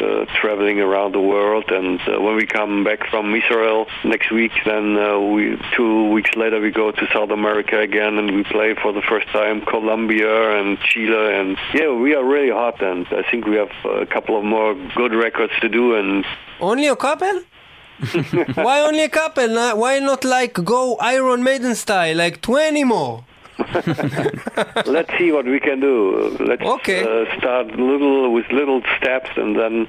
uh, 0.00 0.26
traveling 0.40 0.80
around 0.80 1.12
the 1.14 1.20
world. 1.20 1.64
And 1.70 2.00
uh, 2.00 2.20
when 2.20 2.36
we 2.36 2.46
come 2.46 2.84
back 2.84 3.08
from 3.10 3.34
Israel 3.34 3.86
next 4.04 4.30
week, 4.30 4.52
then 4.64 4.96
uh, 4.96 5.18
we 5.18 5.58
two 5.76 6.10
weeks 6.10 6.30
later 6.36 6.60
we 6.60 6.70
go 6.70 6.90
to 6.90 7.06
South 7.12 7.30
America 7.30 7.78
again 7.80 8.18
and 8.18 8.34
we 8.34 8.44
play 8.44 8.74
for 8.82 8.92
the 8.92 9.02
first 9.02 9.28
time 9.28 9.62
Colombia 9.62 10.58
and 10.58 10.78
Chile. 10.80 11.34
And 11.40 11.56
yeah, 11.74 11.92
we 11.92 12.14
are 12.14 12.24
really 12.24 12.50
hot, 12.50 12.82
and 12.82 13.06
I 13.10 13.22
think 13.30 13.46
we 13.46 13.56
have 13.56 13.72
a 13.84 14.06
couple 14.06 14.36
of 14.38 14.44
more 14.44 14.74
good 14.96 15.14
records 15.14 15.52
to 15.60 15.68
do. 15.68 15.94
And 15.94 16.24
Only 16.60 16.88
a 16.88 16.96
couple? 16.96 17.42
Why 18.54 18.80
only 18.80 19.04
a 19.04 19.08
couple? 19.08 19.54
Why 19.76 20.00
not 20.00 20.24
like 20.24 20.54
go 20.54 20.96
Iron 20.96 21.44
Maiden 21.44 21.74
style, 21.76 22.16
like 22.16 22.40
20 22.40 22.82
more? 22.84 23.24
let's 24.86 25.10
see 25.18 25.32
what 25.32 25.46
we 25.46 25.60
can 25.60 25.80
do. 25.80 26.36
Let's 26.40 26.62
Okay. 26.62 27.02
uh, 27.02 27.38
start 27.38 27.66
little 27.78 28.32
with 28.32 28.46
little 28.50 28.82
steps, 28.98 29.30
and 29.36 29.56
then 29.58 29.86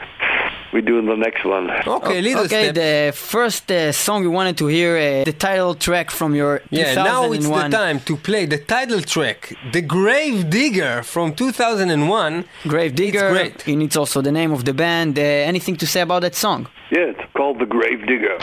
we 0.73 0.81
do 0.81 1.01
the 1.05 1.15
next 1.15 1.43
one. 1.45 1.69
Okay, 1.87 2.21
little 2.21 2.45
okay, 2.45 2.69
step. 2.71 2.75
the 2.75 3.11
first 3.15 3.71
uh, 3.71 3.91
song 3.91 4.21
we 4.21 4.27
wanted 4.27 4.57
to 4.57 4.67
hear, 4.67 4.97
uh, 4.97 5.23
the 5.23 5.33
title 5.33 5.75
track 5.75 6.09
from 6.11 6.33
your 6.35 6.61
Yeah, 6.69 6.95
now 6.95 7.31
it's 7.31 7.47
the 7.47 7.69
time 7.69 7.99
to 8.01 8.17
play 8.17 8.45
the 8.45 8.57
title 8.57 9.01
track, 9.01 9.53
The 9.71 9.81
Grave 9.81 10.49
Digger 10.49 11.03
from 11.03 11.33
2001. 11.35 12.45
Grave 12.67 12.95
Digger. 12.95 13.25
It's 13.27 13.33
great. 13.63 13.67
And 13.67 13.83
it's 13.83 13.95
also 13.97 14.21
the 14.21 14.31
name 14.31 14.51
of 14.51 14.65
the 14.65 14.73
band. 14.73 15.17
Uh, 15.19 15.21
anything 15.21 15.75
to 15.77 15.85
say 15.87 16.01
about 16.01 16.21
that 16.23 16.35
song? 16.35 16.67
Yeah, 16.91 17.11
it's 17.13 17.25
called 17.33 17.59
the 17.59 17.65
Grave 17.65 18.05
Digger. 18.07 18.37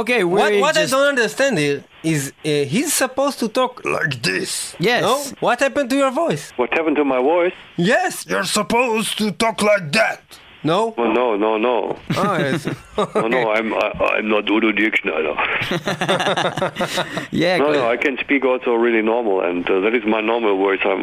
Okay, 0.00 0.24
What, 0.24 0.52
what 0.60 0.74
just... 0.74 0.92
I 0.92 0.96
don't 0.96 1.08
understand 1.08 1.58
is, 2.02 2.32
uh, 2.44 2.64
he's 2.64 2.92
supposed 2.92 3.38
to 3.40 3.48
talk 3.48 3.84
like 3.84 4.22
this. 4.22 4.74
Yes. 4.78 5.02
No? 5.02 5.22
What 5.40 5.60
happened 5.60 5.90
to 5.90 5.96
your 5.96 6.10
voice? 6.10 6.52
What 6.56 6.72
happened 6.72 6.96
to 6.96 7.04
my 7.04 7.20
voice? 7.20 7.54
Yes, 7.76 8.26
you're 8.26 8.44
supposed 8.44 9.18
to 9.18 9.32
talk 9.32 9.62
like 9.62 9.92
that. 9.92 10.22
No? 10.66 10.94
Well, 10.98 11.12
no, 11.12 11.36
no, 11.36 11.56
no. 11.58 11.96
Oh, 12.16 12.36
yes. 12.38 12.66
No, 13.14 13.28
no, 13.28 13.50
I'm 13.52 13.74
I, 13.74 13.86
I'm 14.16 14.28
not 14.34 14.48
Udo 14.48 14.72
Dirkschneider. 14.72 15.36
Yeah, 17.30 17.58
No, 17.58 17.66
good. 17.66 17.76
no, 17.76 17.90
I 17.90 17.96
can 17.98 18.16
speak 18.18 18.42
also 18.44 18.70
really 18.74 19.02
normal, 19.02 19.42
and 19.42 19.68
uh, 19.68 19.80
that 19.80 19.94
is 19.94 20.04
my 20.06 20.20
normal 20.32 20.56
voice. 20.56 20.80
I'm 20.84 21.02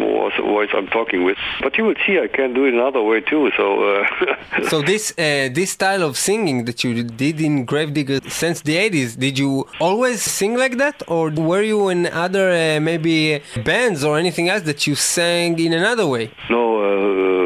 voice 0.58 0.69
I'm 0.73 0.88
talking 0.88 1.23
with. 1.23 1.38
But 1.62 1.78
you 1.78 1.84
will 1.86 1.95
see, 2.06 2.19
I 2.19 2.28
can 2.28 2.54
do 2.54 2.65
it 2.65 2.73
another 2.73 3.02
way 3.04 3.21
too. 3.21 3.52
So, 3.58 3.65
uh, 3.84 4.06
so 4.71 4.82
this 4.82 5.12
uh, 5.17 5.49
this 5.54 5.69
style 5.71 6.04
of 6.04 6.17
singing 6.17 6.65
that 6.65 6.84
you 6.84 7.04
did 7.04 7.39
in 7.39 7.65
Gravedigger 7.65 8.19
since 8.30 8.62
the 8.62 8.76
80s, 8.78 9.17
did 9.19 9.38
you 9.38 9.67
always 9.80 10.21
sing 10.21 10.58
like 10.58 10.78
that, 10.78 11.04
or 11.08 11.30
were 11.30 11.62
you 11.62 11.89
in 11.89 12.08
other 12.08 12.49
uh, 12.49 12.80
maybe 12.80 13.41
bands 13.63 14.04
or 14.04 14.17
anything 14.17 14.49
else 14.49 14.63
that 14.63 14.88
you 14.88 14.95
sang 14.95 15.60
in 15.60 15.73
another 15.73 16.08
way? 16.08 16.32
no, 16.49 16.63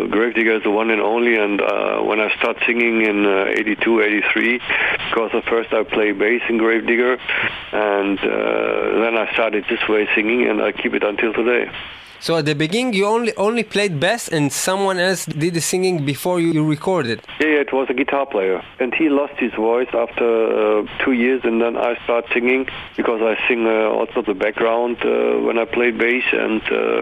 Gravedigger 0.10 0.58
is 0.58 0.64
the 0.64 0.72
one 0.72 0.90
and 0.90 1.02
only. 1.02 1.36
And 1.38 1.62
uh, 1.62 2.02
when 2.02 2.20
I 2.20 2.34
start 2.38 2.58
singing 2.66 3.02
in 3.02 3.26
uh, 3.26 3.46
82, 3.50 4.02
83, 4.02 4.60
because 5.10 5.32
at 5.34 5.46
first 5.46 5.74
I 5.74 5.84
play 5.84 6.12
bass 6.12 6.42
in 6.50 6.58
Gravedigger, 6.58 7.18
and 7.72 8.20
uh, 8.20 9.02
then 9.02 9.18
I 9.18 9.32
started 9.34 9.66
this 9.70 9.88
way 9.88 10.08
singing, 10.16 10.48
and 10.48 10.62
I 10.62 10.72
keep 10.72 10.94
it 10.94 11.04
until 11.04 11.34
today. 11.34 11.72
So 12.20 12.38
at 12.38 12.46
the 12.46 12.56
beginning, 12.56 12.94
you 12.94 13.06
only 13.06 13.36
only 13.38 13.64
played 13.64 14.00
bass, 14.00 14.28
and 14.28 14.52
someone 14.52 14.98
else 15.00 15.26
did 15.26 15.54
the 15.54 15.62
singing 15.62 16.06
before 16.06 16.40
you, 16.40 16.52
you 16.52 16.66
recorded. 16.66 17.22
Yeah, 17.40 17.48
yeah, 17.48 17.62
it 17.62 17.74
was 17.74 17.88
a 17.90 17.94
guitar 17.94 18.26
player, 18.26 18.64
and 18.80 18.94
he 18.94 19.10
lost 19.10 19.34
his 19.38 19.54
voice 19.54 19.90
after 19.94 20.28
uh, 20.80 20.88
two 21.04 21.14
years, 21.14 21.42
and 21.44 21.62
then 21.62 21.78
I 21.78 21.96
start 22.04 22.26
singing 22.34 22.68
because 22.96 23.22
I 23.22 23.36
sing 23.48 23.68
uh, 23.68 23.98
also 23.98 24.22
the 24.22 24.34
background 24.34 24.98
uh, 25.04 25.40
when 25.46 25.58
I 25.58 25.66
play 25.66 25.92
bass, 25.92 26.24
and 26.34 26.62
uh, 26.72 27.02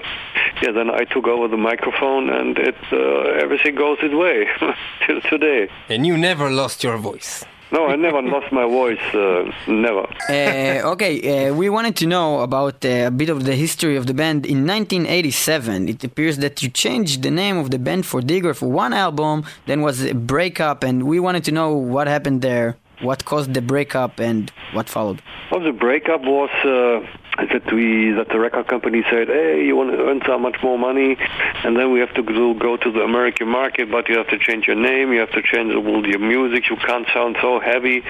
yeah, 0.61 0.71
then 0.71 0.89
I 0.89 1.05
took 1.05 1.27
over 1.27 1.47
the 1.47 1.57
microphone, 1.71 2.29
and 2.29 2.57
it 2.57 2.77
uh, 2.91 3.43
everything 3.43 3.75
goes 3.75 3.97
its 4.01 4.13
way 4.13 4.47
till 5.05 5.21
today. 5.21 5.69
And 5.89 6.05
you 6.05 6.17
never 6.17 6.49
lost 6.49 6.83
your 6.83 6.97
voice. 6.97 7.45
No, 7.71 7.87
I 7.87 7.95
never 7.95 8.21
lost 8.21 8.51
my 8.51 8.63
voice, 8.65 8.99
uh, 9.13 9.51
never. 9.67 10.05
uh, 10.29 10.91
okay, 10.93 11.47
uh, 11.49 11.53
we 11.53 11.67
wanted 11.69 11.95
to 11.97 12.05
know 12.05 12.41
about 12.41 12.85
uh, 12.85 13.07
a 13.07 13.11
bit 13.11 13.29
of 13.29 13.45
the 13.45 13.55
history 13.55 13.95
of 13.97 14.05
the 14.05 14.13
band. 14.13 14.45
In 14.45 14.65
1987, 14.67 15.89
it 15.89 16.03
appears 16.03 16.37
that 16.37 16.61
you 16.61 16.69
changed 16.69 17.23
the 17.23 17.31
name 17.31 17.57
of 17.57 17.71
the 17.71 17.79
band 17.79 18.05
for 18.05 18.21
Digger 18.21 18.53
for 18.53 18.69
one 18.69 18.93
album, 18.93 19.43
then 19.65 19.81
was 19.81 20.03
a 20.05 20.13
breakup, 20.13 20.83
and 20.83 21.03
we 21.03 21.19
wanted 21.19 21.43
to 21.45 21.51
know 21.51 21.71
what 21.75 22.07
happened 22.07 22.41
there, 22.41 22.77
what 23.01 23.25
caused 23.25 23.53
the 23.53 23.61
breakup, 23.61 24.19
and 24.19 24.51
what 24.73 24.87
followed. 24.87 25.21
Well, 25.51 25.61
the 25.61 25.71
breakup 25.71 26.21
was 26.21 26.49
uh, 26.63 27.05
that 27.37 27.71
we 27.71 28.11
that 28.11 28.29
the 28.29 28.39
record 28.39 28.67
company 28.67 29.03
said, 29.09 29.27
"Hey, 29.27 29.65
you 29.65 29.75
want 29.75 29.91
to 29.91 29.97
earn 29.97 30.21
so 30.25 30.37
much 30.39 30.57
more 30.63 30.79
money, 30.79 31.17
and 31.63 31.77
then 31.77 31.91
we 31.91 31.99
have 31.99 32.13
to 32.15 32.23
go, 32.23 32.53
go 32.53 32.77
to 32.77 32.91
the 32.91 33.01
American 33.01 33.47
market, 33.47 33.91
but 33.91 34.07
you 34.09 34.17
have 34.17 34.29
to 34.29 34.37
change 34.37 34.67
your 34.67 34.75
name, 34.75 35.11
you 35.11 35.19
have 35.19 35.31
to 35.31 35.41
change 35.41 35.73
all 35.73 36.07
your 36.07 36.19
music, 36.19 36.69
you 36.69 36.77
can't 36.77 37.07
sound 37.13 37.37
so 37.41 37.59
heavy." 37.59 38.03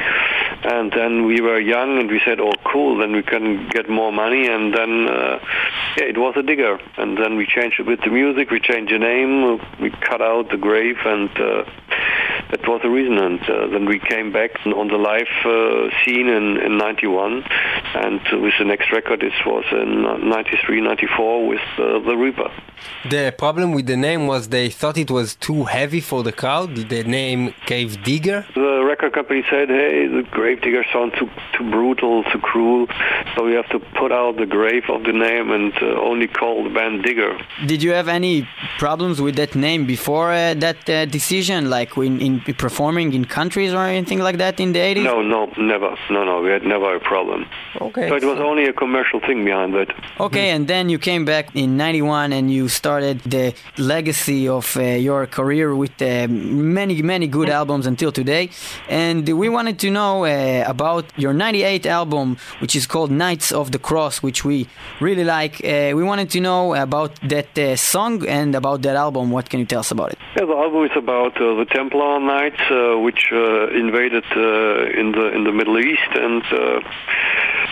And 0.63 0.91
then 0.91 1.25
we 1.25 1.41
were 1.41 1.59
young, 1.59 1.99
and 1.99 2.09
we 2.09 2.21
said, 2.23 2.39
"Oh, 2.39 2.53
cool! 2.63 2.97
Then 2.97 3.13
we 3.13 3.23
can 3.23 3.67
get 3.69 3.89
more 3.89 4.11
money." 4.11 4.47
And 4.47 4.73
then, 4.73 5.07
uh, 5.07 5.39
yeah, 5.97 6.05
it 6.05 6.17
was 6.17 6.35
a 6.37 6.43
digger. 6.43 6.79
And 6.97 7.17
then 7.17 7.35
we 7.35 7.45
changed 7.45 7.79
it 7.79 7.85
with 7.85 8.01
the 8.01 8.09
music, 8.09 8.51
we 8.51 8.59
changed 8.59 8.93
the 8.93 8.99
name, 8.99 9.59
we 9.79 9.89
cut 9.89 10.21
out 10.21 10.49
the 10.49 10.57
grave, 10.57 10.97
and 11.05 11.29
uh, 11.39 11.63
that 12.51 12.67
was 12.67 12.81
the 12.81 12.89
reason. 12.89 13.17
And 13.17 13.39
uh, 13.41 13.67
then 13.67 13.85
we 13.85 13.99
came 13.99 14.31
back 14.31 14.51
on 14.65 14.87
the 14.87 14.97
live 14.97 15.33
uh, 15.45 15.89
scene 16.03 16.27
in, 16.27 16.57
in 16.57 16.77
91, 16.77 17.43
and 17.95 18.21
with 18.41 18.53
the 18.59 18.65
next 18.65 18.91
record, 18.91 19.23
it 19.23 19.33
was 19.45 19.65
in 19.71 20.29
93, 20.29 20.81
94 20.81 21.47
with 21.47 21.59
uh, 21.77 21.99
The 21.99 22.15
Reaper. 22.15 22.51
The 23.09 23.33
problem 23.37 23.71
with 23.73 23.85
the 23.85 23.97
name 23.97 24.27
was 24.27 24.49
they 24.49 24.69
thought 24.69 24.97
it 24.97 25.11
was 25.11 25.35
too 25.35 25.63
heavy 25.63 26.01
for 26.01 26.23
the 26.23 26.31
crowd. 26.31 26.75
The 26.75 27.03
name 27.03 27.53
Grave 27.65 28.03
Digger. 28.03 28.45
The 28.55 28.83
record 28.83 29.13
company 29.13 29.43
said, 29.49 29.69
hey, 29.69 30.07
the 30.07 30.23
Gravedigger 30.31 30.83
sounds 30.91 31.13
too, 31.17 31.29
too 31.57 31.69
brutal, 31.69 32.23
too 32.25 32.39
cruel, 32.39 32.87
so 33.35 33.45
we 33.45 33.53
have 33.53 33.69
to 33.69 33.79
put 33.79 34.11
out 34.11 34.37
the 34.37 34.45
grave 34.45 34.83
of 34.89 35.03
the 35.03 35.13
name 35.13 35.51
and 35.51 35.73
uh, 35.81 36.01
only 36.01 36.27
call 36.27 36.63
the 36.63 36.69
band 36.69 37.03
Digger. 37.03 37.37
Did 37.65 37.83
you 37.83 37.91
have 37.91 38.07
any 38.07 38.47
problems 38.77 39.21
with 39.21 39.35
that 39.35 39.55
name 39.55 39.85
before 39.85 40.31
uh, 40.31 40.53
that 40.55 40.89
uh, 40.89 41.05
decision, 41.05 41.69
like 41.69 41.95
in, 41.97 42.21
in 42.21 42.39
performing 42.53 43.13
in 43.13 43.25
countries 43.25 43.73
or 43.73 43.83
anything 43.83 44.19
like 44.19 44.37
that 44.37 44.59
in 44.59 44.73
the 44.73 44.79
80s? 44.79 45.03
No, 45.03 45.21
no, 45.21 45.45
never. 45.57 45.95
No, 46.09 46.23
no, 46.23 46.41
we 46.41 46.49
had 46.49 46.63
never 46.63 46.95
a 46.95 46.99
problem. 46.99 47.45
Okay. 47.81 48.09
So 48.09 48.15
it 48.15 48.23
was 48.23 48.39
only 48.39 48.65
a 48.65 48.73
commercial 48.73 49.19
thing 49.19 49.43
behind 49.43 49.73
that. 49.73 49.89
Okay, 50.19 50.49
and 50.49 50.67
then 50.67 50.89
you 50.89 50.99
came 50.99 51.25
back 51.25 51.55
in 51.55 51.77
91 51.77 52.33
and 52.33 52.51
you 52.51 52.67
started 52.67 53.19
the 53.21 53.53
legacy 53.77 54.47
of 54.47 54.77
uh, 54.77 54.81
your 54.81 55.27
career 55.27 55.75
with 55.75 56.01
uh, 56.01 56.27
many, 56.29 57.01
many 57.01 57.27
good 57.27 57.49
albums 57.49 57.85
until 57.85 58.11
today. 58.11 58.49
And 58.89 59.27
we 59.27 59.49
wanted 59.49 59.79
to 59.79 59.89
know 59.91 60.25
uh, 60.25 60.63
about 60.67 61.05
your 61.17 61.33
98 61.33 61.85
album, 61.85 62.37
which 62.59 62.75
is 62.75 62.87
called 62.87 63.11
Knights 63.11 63.51
of 63.51 63.71
the 63.71 63.79
Cross, 63.79 64.21
which 64.23 64.45
we 64.45 64.67
really 64.99 65.23
like. 65.23 65.63
Uh, 65.63 65.91
we 65.95 66.03
wanted 66.03 66.29
to 66.31 66.39
know 66.39 66.75
about 66.75 67.19
that 67.27 67.57
uh, 67.57 67.75
song 67.75 68.25
and 68.27 68.55
about 68.55 68.81
that 68.83 68.95
album. 68.95 69.31
What 69.31 69.49
can 69.49 69.59
you 69.59 69.65
tell 69.65 69.79
us 69.79 69.91
about 69.91 70.11
it? 70.13 70.19
Yeah, 70.35 70.45
the 70.45 70.53
album 70.53 70.83
is 70.85 70.91
about 70.95 71.35
uh, 71.37 71.55
the 71.55 71.65
Templar 71.65 72.19
Knights, 72.25 72.61
uh, 72.69 72.97
which 72.99 73.29
uh, 73.31 73.67
invaded 73.69 74.25
uh, 74.35 74.99
in 74.99 75.11
the 75.11 75.31
in 75.33 75.43
the 75.43 75.51
Middle 75.51 75.77
East 75.77 76.11
and 76.13 76.43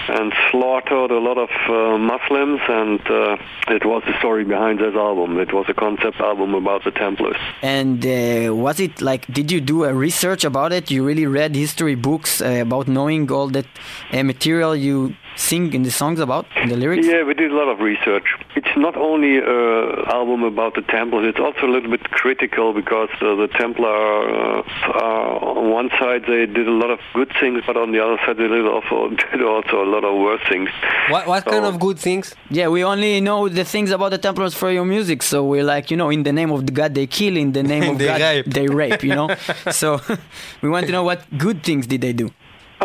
and 0.07 0.33
slaughtered 0.51 1.11
a 1.11 1.19
lot 1.19 1.37
of 1.37 1.49
uh, 1.69 1.97
Muslims, 1.97 2.61
and 2.67 2.99
uh, 3.09 3.37
it 3.69 3.85
was 3.85 4.03
the 4.05 4.17
story 4.19 4.43
behind 4.43 4.79
this 4.79 4.95
album. 4.95 5.39
It 5.39 5.53
was 5.53 5.65
a 5.69 5.73
concept 5.73 6.19
album 6.19 6.53
about 6.53 6.83
the 6.83 6.91
Templars. 6.91 7.37
And 7.61 8.05
uh, 8.05 8.55
was 8.55 8.79
it 8.79 9.01
like, 9.01 9.25
did 9.27 9.51
you 9.51 9.61
do 9.61 9.83
a 9.83 9.93
research 9.93 10.43
about 10.43 10.71
it? 10.71 10.91
You 10.91 11.05
really 11.05 11.25
read 11.25 11.55
history 11.55 11.95
books 11.95 12.41
uh, 12.41 12.59
about 12.67 12.87
knowing 12.87 13.31
all 13.31 13.47
that 13.49 13.67
uh, 14.11 14.23
material 14.23 14.75
you 14.75 15.15
sing 15.35 15.73
in 15.73 15.83
the 15.83 15.91
songs 15.91 16.19
about, 16.19 16.45
in 16.57 16.69
the 16.69 16.75
lyrics? 16.75 17.07
Yeah, 17.07 17.23
we 17.23 17.33
did 17.33 17.51
a 17.51 17.55
lot 17.55 17.67
of 17.67 17.79
research. 17.79 18.35
It's 18.55 18.75
not 18.77 18.95
only 18.95 19.37
an 19.37 20.05
album 20.07 20.43
about 20.43 20.75
the 20.75 20.81
Templars, 20.81 21.27
it's 21.27 21.39
also 21.39 21.65
a 21.65 21.71
little 21.71 21.89
bit 21.89 22.09
critical 22.11 22.73
because 22.73 23.09
uh, 23.21 23.35
the 23.35 23.47
Templar, 23.47 23.89
uh, 23.89 24.63
are, 24.93 25.43
on 25.43 25.71
one 25.71 25.89
side 25.99 26.23
they 26.27 26.45
did 26.45 26.67
a 26.67 26.71
lot 26.71 26.91
of 26.91 26.99
good 27.13 27.31
things, 27.39 27.63
but 27.65 27.77
on 27.77 27.91
the 27.91 28.03
other 28.03 28.17
side 28.25 28.37
they 28.37 28.47
did 28.47 28.65
also, 28.65 29.09
did 29.31 29.41
also 29.41 29.82
a 29.83 29.89
lot 29.95 30.03
of 30.03 30.13
worse 30.19 30.41
things. 30.49 30.69
What 31.09 31.27
what 31.27 31.45
kind 31.45 31.65
of 31.65 31.79
good 31.79 31.99
things? 31.99 32.33
Yeah, 32.49 32.67
we 32.75 32.83
only 32.83 33.21
know 33.21 33.49
the 33.49 33.65
things 33.73 33.91
about 33.91 34.09
the 34.11 34.17
Templars 34.17 34.53
for 34.61 34.71
your 34.71 34.85
music, 34.85 35.21
so 35.23 35.43
we're 35.51 35.63
like, 35.75 35.91
you 35.91 35.97
know, 35.97 36.09
in 36.09 36.23
the 36.23 36.33
name 36.33 36.51
of 36.51 36.65
the 36.67 36.71
God 36.79 36.93
they 36.95 37.07
kill, 37.07 37.35
in 37.37 37.51
the 37.51 37.63
name 37.73 37.83
of 37.91 37.97
They 37.97 38.07
God 38.07 38.21
rape. 38.21 38.45
they 38.57 38.67
rape, 38.67 39.03
you 39.03 39.15
know. 39.19 39.29
so 39.71 39.99
we 40.61 40.69
want 40.69 40.85
to 40.87 40.91
know 40.91 41.03
what 41.03 41.19
good 41.37 41.63
things 41.63 41.87
did 41.87 42.01
they 42.01 42.13
do. 42.13 42.31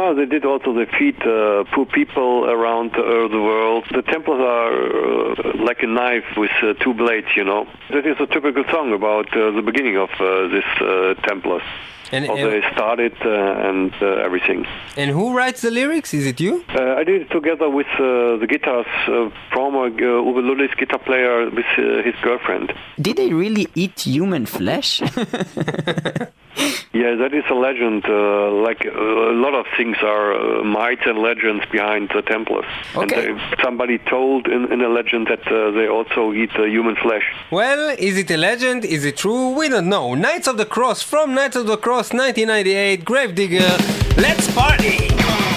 Oh, 0.00 0.14
they 0.14 0.26
did 0.26 0.44
also 0.44 0.72
defeat 0.74 1.20
uh, 1.22 1.64
poor 1.74 1.84
people 1.84 2.44
around 2.48 2.94
uh, 2.94 3.26
the 3.36 3.42
world. 3.50 3.84
The 3.90 4.02
Templars 4.02 4.40
are 4.40 4.72
uh, 4.72 5.64
like 5.64 5.82
a 5.82 5.88
knife 5.88 6.24
with 6.36 6.52
uh, 6.62 6.74
two 6.74 6.94
blades, 6.94 7.26
you 7.34 7.42
know. 7.42 7.66
That 7.90 8.06
is 8.06 8.16
a 8.20 8.26
typical 8.26 8.62
song 8.70 8.92
about 8.92 9.26
uh, 9.36 9.50
the 9.50 9.62
beginning 9.62 9.96
of 9.96 10.10
uh, 10.20 10.46
this 10.54 10.64
uh, 10.80 11.14
Templars. 11.26 11.64
And 12.10 12.26
How 12.26 12.36
they 12.36 12.62
started 12.72 13.14
uh, 13.24 13.68
and 13.68 13.92
uh, 14.00 14.06
everything. 14.26 14.66
and 14.96 15.10
who 15.10 15.36
writes 15.36 15.60
the 15.60 15.70
lyrics? 15.70 16.14
Is 16.14 16.26
it 16.26 16.40
you? 16.40 16.64
Uh, 16.68 16.94
I 17.00 17.04
did 17.04 17.22
it 17.22 17.30
together 17.30 17.68
with 17.68 17.86
uh, 17.98 18.36
the 18.38 18.46
guitars, 18.48 18.86
uh, 19.06 19.30
former 19.52 19.86
uh, 19.86 19.90
Uwe 20.28 20.42
Lullis 20.42 20.74
guitar 20.76 20.98
player 20.98 21.50
with 21.50 21.66
uh, 21.76 22.02
his 22.02 22.14
girlfriend. 22.22 22.72
Did 23.00 23.16
they 23.16 23.32
really 23.32 23.68
eat 23.74 24.00
human 24.00 24.46
flesh? 24.46 25.02
Yeah, 26.92 27.14
that 27.16 27.32
is 27.34 27.44
a 27.50 27.54
legend. 27.54 28.04
Uh, 28.06 28.50
like 28.50 28.84
uh, 28.86 28.90
a 28.90 29.36
lot 29.44 29.54
of 29.54 29.66
things 29.76 29.96
are 30.02 30.32
uh, 30.32 30.64
myths 30.64 31.02
and 31.06 31.18
legends 31.18 31.64
behind 31.70 32.10
the 32.14 32.22
Templars. 32.22 32.64
Okay. 32.96 33.28
And 33.28 33.38
they, 33.38 33.62
somebody 33.62 33.98
told 33.98 34.48
in, 34.48 34.72
in 34.72 34.80
a 34.80 34.88
legend 34.88 35.28
that 35.28 35.46
uh, 35.46 35.70
they 35.72 35.86
also 35.86 36.32
eat 36.32 36.50
uh, 36.56 36.64
human 36.64 36.96
flesh. 36.96 37.22
Well, 37.52 37.90
is 37.98 38.16
it 38.16 38.30
a 38.30 38.36
legend? 38.36 38.84
Is 38.84 39.04
it 39.04 39.16
true? 39.18 39.50
We 39.50 39.68
don't 39.68 39.88
know. 39.88 40.14
Knights 40.14 40.48
of 40.48 40.56
the 40.56 40.66
Cross 40.66 41.02
from 41.02 41.34
Knights 41.34 41.56
of 41.56 41.66
the 41.66 41.76
Cross 41.76 41.97
1998, 42.06 43.04
Gravedigger. 43.04 43.76
Let's 44.16 44.46
party! 44.54 45.47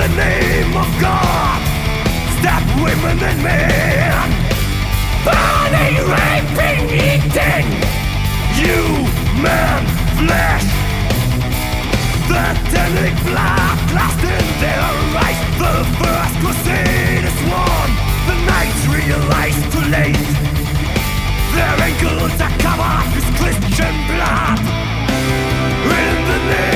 the 0.00 0.08
name 0.16 0.72
of 0.76 0.88
God. 0.98 1.60
Stop 2.40 2.64
women 2.80 3.20
and 3.20 3.40
men. 3.44 4.28
Burning, 5.26 5.96
raping, 6.08 6.82
eating. 7.04 7.68
Human 8.56 9.82
flesh. 10.16 10.68
The 12.32 12.44
tending 12.72 13.18
blood 13.28 13.76
lost 13.92 14.22
in 14.24 14.46
their 14.62 14.88
eyes 15.20 15.40
The 15.60 15.74
first 16.00 16.34
crusade 16.40 17.24
is 17.30 17.38
won. 17.50 17.88
The 18.28 18.36
knights 18.48 18.82
realize 18.96 19.60
too 19.72 19.84
late. 19.96 20.28
Their 21.56 21.76
ankles 21.88 22.40
are 22.46 22.56
covered 22.64 23.08
with 23.14 23.28
Christian 23.40 23.94
blood. 24.08 24.60
In 26.00 26.16
the 26.30 26.38
name 26.48 26.69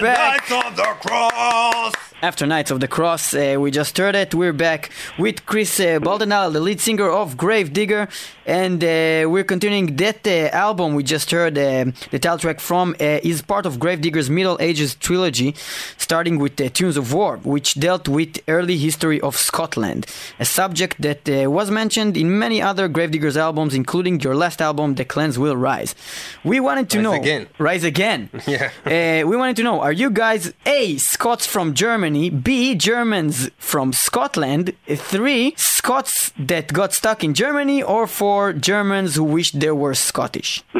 we're 0.00 0.06
back. 0.06 0.48
Knights 0.50 0.66
of 0.66 0.76
the 0.76 0.82
Cross! 0.82 1.94
After 2.22 2.46
Knights 2.46 2.70
of 2.70 2.80
the 2.80 2.88
Cross, 2.88 3.34
uh, 3.34 3.56
we 3.58 3.70
just 3.70 3.96
heard 3.96 4.14
it. 4.14 4.34
We're 4.34 4.52
back 4.52 4.90
with 5.18 5.46
Chris 5.46 5.78
uh, 5.80 5.98
Boltendahl, 6.00 6.52
the 6.52 6.60
lead 6.60 6.80
singer 6.80 7.08
of 7.08 7.36
Grave 7.36 7.72
Digger, 7.72 8.08
and 8.50 8.82
uh, 8.82 9.30
we're 9.30 9.44
continuing 9.44 9.94
that 9.96 10.26
uh, 10.26 10.50
album 10.52 10.94
we 10.96 11.04
just 11.04 11.30
heard. 11.30 11.56
Uh, 11.56 11.84
the 12.10 12.18
title 12.18 12.38
track 12.38 12.58
from 12.58 12.96
uh, 13.00 13.20
is 13.22 13.42
part 13.42 13.64
of 13.64 13.78
Grave 13.78 14.00
Digger's 14.00 14.28
Middle 14.28 14.58
Ages 14.60 14.96
trilogy, 14.96 15.54
starting 15.96 16.36
with 16.36 16.60
uh, 16.60 16.68
Tunes 16.68 16.96
of 16.96 17.12
War, 17.12 17.36
which 17.44 17.74
dealt 17.74 18.08
with 18.08 18.40
early 18.48 18.76
history 18.76 19.20
of 19.20 19.36
Scotland, 19.36 20.04
a 20.40 20.44
subject 20.44 21.00
that 21.00 21.28
uh, 21.28 21.48
was 21.48 21.70
mentioned 21.70 22.16
in 22.16 22.36
many 22.36 22.60
other 22.60 22.88
Grave 22.88 23.12
Diggers 23.12 23.36
albums, 23.36 23.72
including 23.72 24.18
your 24.18 24.34
last 24.34 24.60
album, 24.60 24.96
The 24.96 25.04
Clans 25.04 25.38
Will 25.38 25.56
Rise. 25.56 25.94
We 26.42 26.58
wanted 26.58 26.90
to 26.90 26.98
Rise 26.98 27.04
know 27.04 27.14
Again. 27.20 27.46
Rise 27.58 27.84
Again. 27.84 28.30
Yeah. 28.50 29.22
We 29.30 29.36
wanted 29.36 29.56
to 29.56 29.62
know: 29.62 29.80
Are 29.80 29.92
you 29.92 30.10
guys 30.10 30.52
A. 30.66 30.96
Scots 30.96 31.46
from 31.46 31.72
Germany, 31.74 32.30
B. 32.30 32.74
Germans 32.74 33.48
from 33.58 33.92
Scotland, 33.92 34.72
three 34.88 35.54
Scots 35.56 36.32
that 36.36 36.72
got 36.72 36.92
stuck 36.92 37.22
in 37.22 37.32
Germany, 37.32 37.80
or 37.80 38.08
four 38.40 38.52
Germans 38.54 39.16
who 39.16 39.24
wish 39.24 39.52
they 39.52 39.70
were 39.70 39.94
Scottish? 39.94 40.62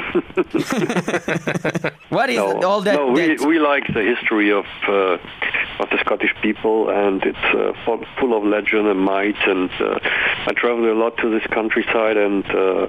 what 2.17 2.31
is 2.31 2.37
No, 2.37 2.63
all 2.69 2.81
that? 2.87 2.95
no 2.95 3.13
we, 3.13 3.21
that- 3.37 3.47
we 3.47 3.59
like 3.59 3.87
the 3.99 4.03
history 4.13 4.51
of 4.61 4.67
uh, 4.89 5.19
of 5.83 5.89
the 5.91 5.99
Scottish 6.05 6.35
people, 6.43 6.91
and 6.91 7.23
it's 7.31 7.47
uh, 7.55 7.73
full, 8.19 8.33
of 8.37 8.45
legend 8.45 8.87
and 8.87 9.01
might. 9.01 9.41
And 9.47 9.71
uh, 9.81 9.99
I 10.49 10.53
travel 10.53 10.85
a 10.93 10.99
lot 11.05 11.17
to 11.23 11.31
this 11.31 11.47
countryside, 11.59 12.17
and 12.19 12.45
uh, 12.51 12.87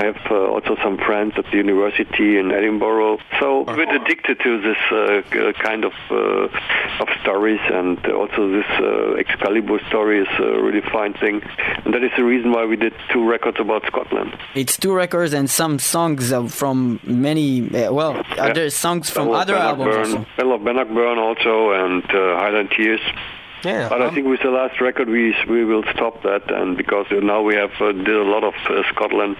I 0.00 0.04
have 0.10 0.20
uh, 0.30 0.54
also 0.54 0.76
some 0.82 0.96
friends 0.98 1.34
at 1.36 1.44
the 1.50 1.56
university 1.66 2.38
in 2.40 2.50
Edinburgh. 2.50 3.18
So 3.38 3.62
a 3.62 3.76
bit 3.76 3.90
addicted 3.90 4.40
to 4.40 4.50
this 4.68 4.80
uh, 4.90 5.52
kind 5.62 5.84
of 5.84 5.92
uh, 6.10 7.02
of 7.02 7.08
stories, 7.22 7.60
and 7.78 7.98
also 8.20 8.40
this 8.58 8.70
uh, 8.80 9.22
Excalibur 9.22 9.78
story 9.88 10.20
is 10.26 10.32
a 10.40 10.60
really 10.66 10.82
fine 10.96 11.14
thing, 11.14 11.36
and 11.84 11.94
that 11.94 12.02
is 12.02 12.10
the 12.16 12.24
reason 12.24 12.50
why 12.52 12.64
we 12.72 12.76
did 12.76 12.94
two 13.12 13.24
records 13.28 13.58
about 13.60 13.82
Scotland. 14.12 14.38
it's 14.54 14.76
two 14.76 14.92
records 14.92 15.32
and 15.32 15.48
some 15.48 15.78
songs 15.78 16.32
from 16.54 17.00
many. 17.04 17.62
Uh, 17.62 17.92
well, 17.92 18.22
other 18.38 18.70
songs 18.70 19.10
from 19.10 19.30
other 19.30 19.56
albums. 19.56 19.96
Also. 19.96 20.26
Bell 20.36 20.52
of 20.52 20.64
Bannockburn 20.64 21.18
also, 21.18 21.72
and 21.72 22.04
uh, 22.04 22.38
Highland 22.38 22.70
Tears. 22.76 23.00
Yeah. 23.64 23.88
But 23.88 24.02
I 24.02 24.10
think 24.14 24.26
with 24.26 24.40
the 24.42 24.50
last 24.50 24.80
record 24.80 25.08
we 25.08 25.34
we 25.48 25.64
will 25.64 25.84
stop 25.94 26.22
that, 26.22 26.50
and 26.50 26.76
because 26.76 27.06
now 27.10 27.40
we 27.42 27.54
have 27.54 27.70
uh, 27.80 27.92
did 27.92 28.08
a 28.26 28.28
lot 28.34 28.44
of 28.44 28.54
uh, 28.68 28.82
Scotland, 28.92 29.36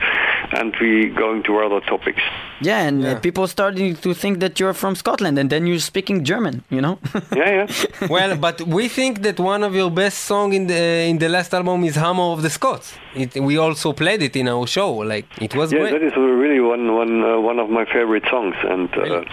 and 0.58 0.74
we 0.80 1.08
going 1.08 1.42
to 1.44 1.58
other 1.58 1.80
topics. 1.80 2.22
Yeah, 2.60 2.86
and 2.88 3.04
uh, 3.04 3.08
Yeah. 3.08 3.18
people 3.20 3.46
starting 3.48 3.96
to 3.96 4.14
think 4.14 4.38
that 4.40 4.60
you're 4.60 4.74
from 4.74 4.94
Scotland, 4.94 5.38
and 5.38 5.48
then 5.50 5.66
you're 5.66 5.80
speaking 5.92 6.24
German. 6.24 6.62
You 6.70 6.80
know. 6.80 6.98
Yeah, 7.36 7.50
yeah. 7.58 8.08
well, 8.16 8.36
but 8.36 8.56
we 8.62 8.88
think 8.88 9.22
that 9.22 9.38
one 9.40 9.62
of 9.68 9.74
your 9.74 9.90
best 9.90 10.18
song 10.30 10.52
in 10.52 10.66
the 10.66 10.82
in 11.10 11.18
the 11.18 11.28
last 11.28 11.52
album 11.54 11.84
is 11.84 11.94
"Hammer 11.96 12.28
of 12.36 12.40
the 12.42 12.50
Scots." 12.50 12.94
It, 13.14 13.34
we 13.48 13.54
also 13.58 13.92
played 13.92 14.22
it 14.22 14.34
in 14.36 14.46
our 14.48 14.66
show. 14.66 14.90
Like 15.12 15.26
it 15.46 15.54
was 15.54 15.72
yeah, 15.72 15.80
great. 15.80 15.92
that 15.94 16.02
is 16.02 16.14
really 16.16 16.60
one 16.60 16.84
one 17.02 17.14
uh, 17.24 17.40
one 17.50 17.58
of 17.64 17.68
my 17.78 17.84
favorite 17.96 18.24
songs, 18.30 18.56
and 18.72 18.88
uh, 18.96 19.00
Really? 19.02 19.26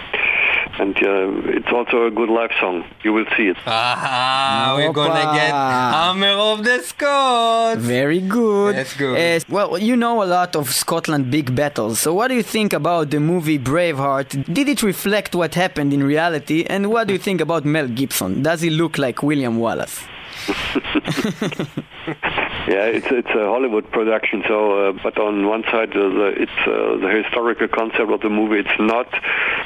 And 0.78 0.96
uh, 0.96 1.56
it's 1.56 1.72
also 1.72 2.06
a 2.06 2.10
good 2.10 2.28
live 2.28 2.50
song. 2.60 2.84
You 3.02 3.12
will 3.12 3.26
see 3.36 3.48
it. 3.48 3.56
Ah, 3.66 4.74
we're 4.76 4.92
gonna 4.92 5.36
get 5.36 5.50
Hammer 5.50 6.34
of 6.50 6.64
the 6.64 6.80
Scots. 6.80 7.80
Very 7.80 8.20
good. 8.20 8.76
That's 8.76 8.96
good. 8.96 9.16
Uh, 9.18 9.44
well, 9.48 9.78
you 9.78 9.96
know 9.96 10.22
a 10.22 10.26
lot 10.26 10.56
of 10.56 10.70
Scotland 10.70 11.30
big 11.30 11.54
battles. 11.54 12.00
So, 12.00 12.14
what 12.14 12.28
do 12.28 12.34
you 12.34 12.42
think 12.42 12.72
about 12.72 13.10
the 13.10 13.20
movie 13.20 13.58
Braveheart? 13.58 14.52
Did 14.52 14.68
it 14.68 14.82
reflect 14.82 15.34
what 15.34 15.54
happened 15.54 15.92
in 15.92 16.02
reality? 16.02 16.64
And 16.68 16.90
what 16.90 17.06
do 17.08 17.12
you 17.14 17.18
think 17.18 17.40
about 17.40 17.64
Mel 17.64 17.88
Gibson? 17.88 18.42
Does 18.42 18.60
he 18.60 18.70
look 18.70 18.98
like 18.98 19.22
William 19.22 19.58
Wallace? 19.58 20.00
Yeah, 22.70 22.86
it's 22.86 23.10
it's 23.10 23.30
a 23.30 23.46
Hollywood 23.54 23.90
production. 23.90 24.44
So, 24.46 24.90
uh, 24.90 24.92
but 25.02 25.18
on 25.18 25.48
one 25.48 25.64
side, 25.64 25.90
uh, 25.90 26.08
the, 26.08 26.26
it's 26.44 26.60
uh, 26.68 26.98
the 27.04 27.10
historical 27.20 27.66
concept 27.66 28.12
of 28.12 28.20
the 28.20 28.28
movie. 28.30 28.60
It's 28.60 28.78
not 28.78 29.08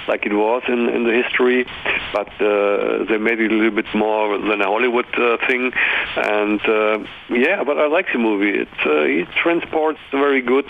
like 0.08 0.24
it 0.24 0.32
was 0.32 0.62
in 0.68 0.88
in 0.88 1.04
the 1.04 1.12
history, 1.12 1.66
but 2.14 2.28
uh, 2.40 3.04
they 3.04 3.18
made 3.18 3.40
it 3.40 3.52
a 3.52 3.54
little 3.54 3.76
bit 3.82 3.94
more 3.94 4.38
than 4.38 4.62
a 4.62 4.64
Hollywood 4.64 5.10
uh, 5.18 5.36
thing. 5.46 5.72
And 6.16 6.62
uh, 6.66 7.04
yeah, 7.28 7.62
but 7.62 7.76
I 7.78 7.88
like 7.88 8.06
the 8.10 8.18
movie. 8.18 8.58
It's 8.64 8.80
uh, 8.86 9.20
it 9.20 9.28
transports 9.42 10.00
very 10.10 10.40
good 10.40 10.64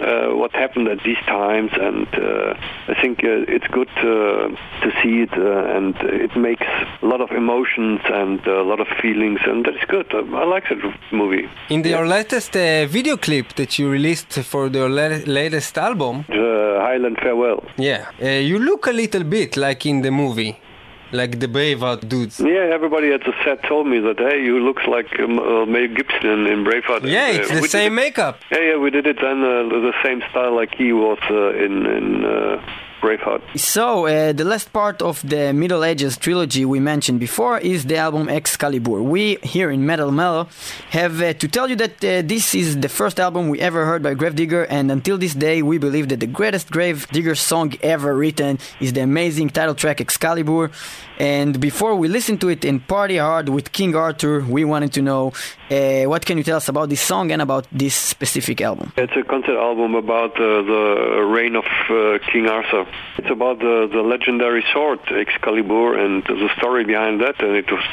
uh, 0.00 0.28
what 0.28 0.52
happened 0.52 0.86
at 0.88 1.02
these 1.02 1.22
times, 1.26 1.72
and 1.74 2.06
uh, 2.14 2.54
I 2.88 2.94
think 3.00 3.24
uh, 3.24 3.54
it's 3.56 3.66
good 3.68 3.90
uh, 3.98 4.48
to 4.84 4.88
see 5.02 5.22
it, 5.22 5.32
uh, 5.32 5.76
and 5.76 5.96
it 5.96 6.36
makes 6.36 6.66
a 7.02 7.06
lot 7.06 7.20
of 7.20 7.30
emotions 7.30 8.00
and 8.04 8.46
a 8.46 8.62
lot 8.62 8.80
of 8.80 8.86
feelings, 9.02 9.40
and 9.44 9.64
that 9.64 9.74
is 9.74 9.84
good. 9.88 10.06
I, 10.14 10.18
I 10.18 10.44
like 10.44 10.68
that 10.68 10.94
movie. 11.10 11.48
In 11.70 11.82
the, 11.82 11.90
your 11.90 12.06
latest 12.06 12.54
uh, 12.56 12.86
video 12.86 13.16
clip 13.16 13.54
that 13.54 13.78
you 13.78 13.88
released 13.88 14.32
for 14.44 14.68
the 14.68 14.86
la- 14.88 15.20
latest 15.26 15.78
album, 15.78 16.24
The 16.28 16.78
Highland 16.82 17.18
Farewell. 17.22 17.64
yeah, 17.78 18.10
uh, 18.22 18.26
you 18.28 18.58
look 18.58 18.86
a 18.86 18.92
little 18.92 19.24
bit 19.24 19.56
like 19.56 19.86
in 19.86 20.02
the 20.02 20.10
movie, 20.10 20.58
like 21.12 21.40
the 21.40 21.48
Braveheart 21.48 22.06
dudes. 22.06 22.38
Yeah, 22.38 22.74
everybody 22.74 23.12
at 23.12 23.22
the 23.24 23.32
set 23.44 23.62
told 23.62 23.86
me 23.86 23.98
that, 24.00 24.18
hey, 24.18 24.44
you 24.44 24.58
look 24.60 24.86
like 24.86 25.18
um, 25.20 25.38
uh, 25.38 25.64
Mel 25.64 25.88
Gibson 25.88 26.26
in, 26.26 26.46
in 26.46 26.64
Braveheart. 26.64 27.02
Yeah, 27.04 27.28
it's 27.30 27.50
uh, 27.50 27.60
the 27.60 27.68
same 27.68 27.94
makeup. 27.94 28.40
yeah, 28.52 28.60
yeah, 28.72 28.76
we 28.76 28.90
did 28.90 29.06
it 29.06 29.16
then 29.22 29.42
uh, 29.42 29.62
the 29.88 29.94
same 30.04 30.22
style 30.30 30.54
like 30.54 30.74
he 30.74 30.92
was 30.92 31.18
uh, 31.30 31.54
in 31.64 31.86
in 31.86 32.24
uh, 32.26 32.62
Braveheart. 33.04 33.42
So, 33.58 34.06
uh, 34.06 34.32
the 34.32 34.46
last 34.52 34.72
part 34.72 35.02
of 35.02 35.16
the 35.28 35.52
Middle 35.52 35.84
Ages 35.84 36.16
trilogy 36.16 36.64
we 36.64 36.80
mentioned 36.80 37.20
before 37.20 37.58
is 37.58 37.84
the 37.84 37.98
album 38.06 38.28
Excalibur. 38.28 39.02
We 39.02 39.36
here 39.54 39.70
in 39.70 39.84
Metal 39.84 40.10
Mellow 40.10 40.48
have 40.90 41.14
uh, 41.20 41.34
to 41.34 41.46
tell 41.48 41.68
you 41.68 41.76
that 41.76 41.96
uh, 42.02 42.22
this 42.32 42.54
is 42.54 42.68
the 42.80 42.88
first 42.88 43.20
album 43.20 43.42
we 43.50 43.60
ever 43.60 43.84
heard 43.84 44.02
by 44.02 44.14
Gravedigger, 44.14 44.64
and 44.76 44.90
until 44.90 45.18
this 45.18 45.34
day, 45.34 45.60
we 45.62 45.76
believe 45.78 46.08
that 46.08 46.20
the 46.20 46.32
greatest 46.40 46.70
Gravedigger 46.70 47.34
song 47.34 47.74
ever 47.82 48.16
written 48.16 48.58
is 48.80 48.92
the 48.94 49.02
amazing 49.02 49.50
title 49.50 49.74
track 49.74 50.00
Excalibur. 50.00 50.70
And 51.18 51.60
before 51.60 51.94
we 51.94 52.08
listen 52.08 52.38
to 52.38 52.48
it 52.48 52.64
in 52.64 52.80
Party 52.80 53.18
Hard 53.18 53.48
with 53.48 53.70
King 53.72 53.94
Arthur, 53.94 54.40
we 54.40 54.64
wanted 54.64 54.92
to 54.94 55.02
know 55.02 55.32
uh, 55.70 56.04
what 56.04 56.26
can 56.26 56.38
you 56.38 56.44
tell 56.44 56.56
us 56.56 56.68
about 56.68 56.88
this 56.88 57.00
song 57.00 57.30
and 57.30 57.40
about 57.40 57.66
this 57.70 57.94
specific 57.94 58.60
album? 58.60 58.92
It's 58.96 59.16
a 59.16 59.22
concept 59.22 59.58
album 59.58 59.94
about 59.94 60.32
uh, 60.36 60.62
the 60.62 61.24
reign 61.36 61.54
of 61.54 61.64
uh, 61.90 62.18
King 62.32 62.48
Arthur. 62.48 62.86
It's 63.18 63.30
about 63.30 63.58
the, 63.60 63.88
the 63.90 64.02
legendary 64.02 64.64
sword 64.72 65.00
Excalibur 65.10 65.96
and 65.98 66.24
the 66.24 66.50
story 66.58 66.84
behind 66.84 67.20
that. 67.20 67.40
And 67.42 67.56
it 67.56 67.70
was 67.70 67.84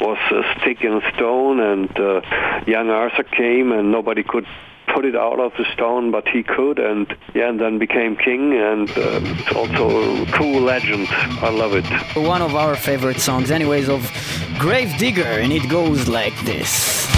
was 0.00 0.18
a 0.30 0.60
stick 0.60 0.84
and 0.84 1.02
stone, 1.14 1.60
and 1.60 1.90
uh, 1.98 2.20
young 2.66 2.90
Arthur 2.90 3.24
came, 3.24 3.72
and 3.72 3.90
nobody 3.90 4.22
could 4.22 4.46
put 4.94 5.04
it 5.04 5.16
out 5.16 5.38
of 5.38 5.52
the 5.58 5.64
stone, 5.72 6.10
but 6.10 6.26
he 6.28 6.42
could, 6.42 6.78
and 6.78 7.14
yeah, 7.34 7.48
and 7.48 7.60
then 7.60 7.78
became 7.78 8.16
king. 8.16 8.54
And 8.54 8.88
uh, 8.90 9.20
it's 9.22 9.52
also 9.52 10.22
a 10.22 10.26
cool 10.32 10.60
legend. 10.60 11.08
I 11.10 11.50
love 11.50 11.74
it. 11.74 11.84
One 12.16 12.42
of 12.42 12.54
our 12.54 12.76
favorite 12.76 13.20
songs, 13.20 13.50
anyways, 13.50 13.88
of 13.88 14.02
Gravedigger, 14.58 15.22
and 15.22 15.52
it 15.52 15.68
goes 15.68 16.08
like 16.08 16.38
this. 16.44 17.17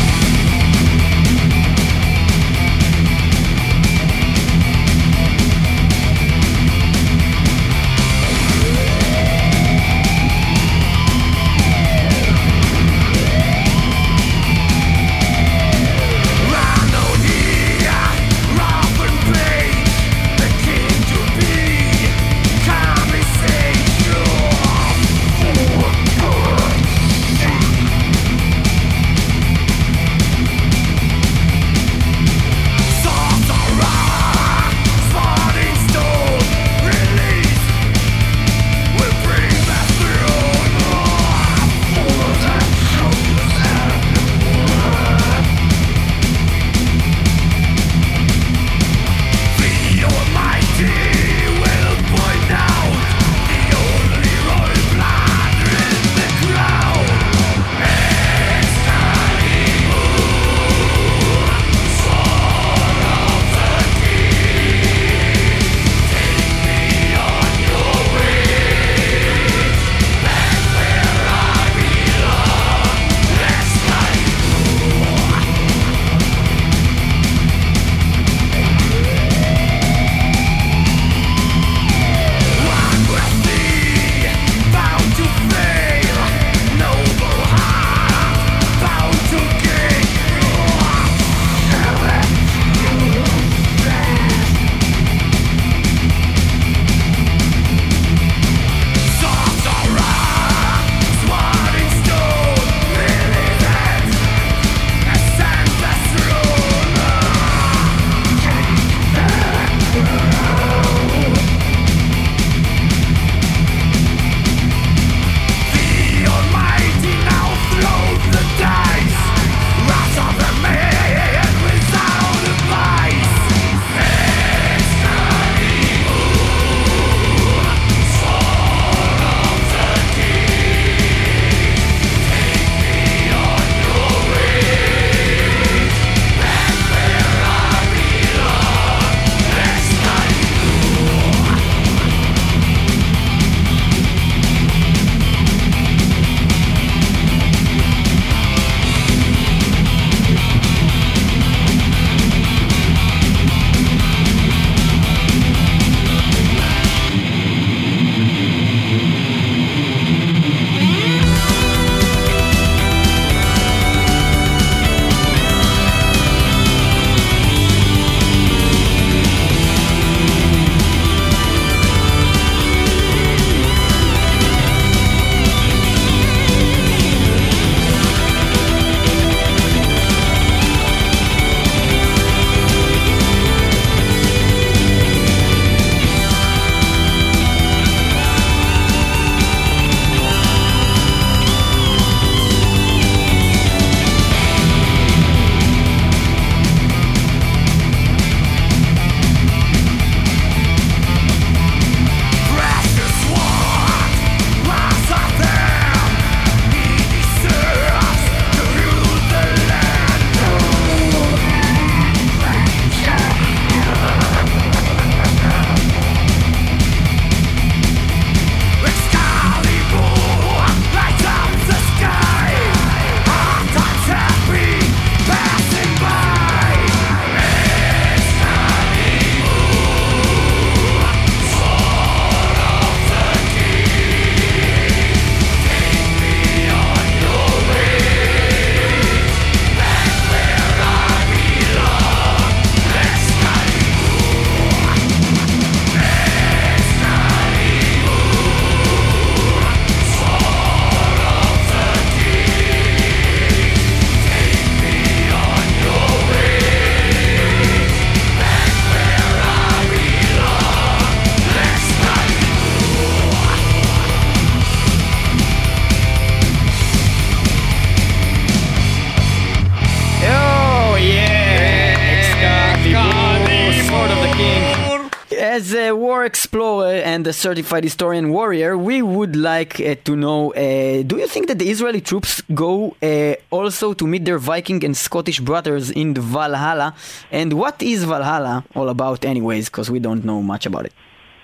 The 277.30 277.34
Certified 277.34 277.84
Historian 277.84 278.26
Warrior, 278.30 278.76
we 278.76 279.02
would 279.02 279.36
like 279.36 279.74
uh, 279.78 279.94
to 280.06 280.12
know 280.16 280.52
uh, 280.52 281.02
do 281.10 281.14
you 281.22 281.28
think 281.34 281.46
that 281.46 281.58
the 281.60 281.68
Israeli 281.74 282.00
troops 282.00 282.42
go 282.64 282.72
uh, 283.00 283.34
also 283.58 283.86
to 284.00 284.04
meet 284.12 284.24
their 284.24 284.40
Viking 284.52 284.80
and 284.86 284.96
Scottish 284.96 285.38
brothers 285.38 285.84
in 286.02 286.14
the 286.14 286.20
Valhalla? 286.20 286.88
And 287.30 287.48
what 287.52 287.76
is 287.92 287.98
Valhalla 288.02 288.64
all 288.74 288.88
about, 288.88 289.24
anyways? 289.24 289.64
Because 289.70 289.88
we 289.94 290.00
don't 290.06 290.24
know 290.24 290.42
much 290.42 290.64
about 290.66 290.86
it. 290.86 290.92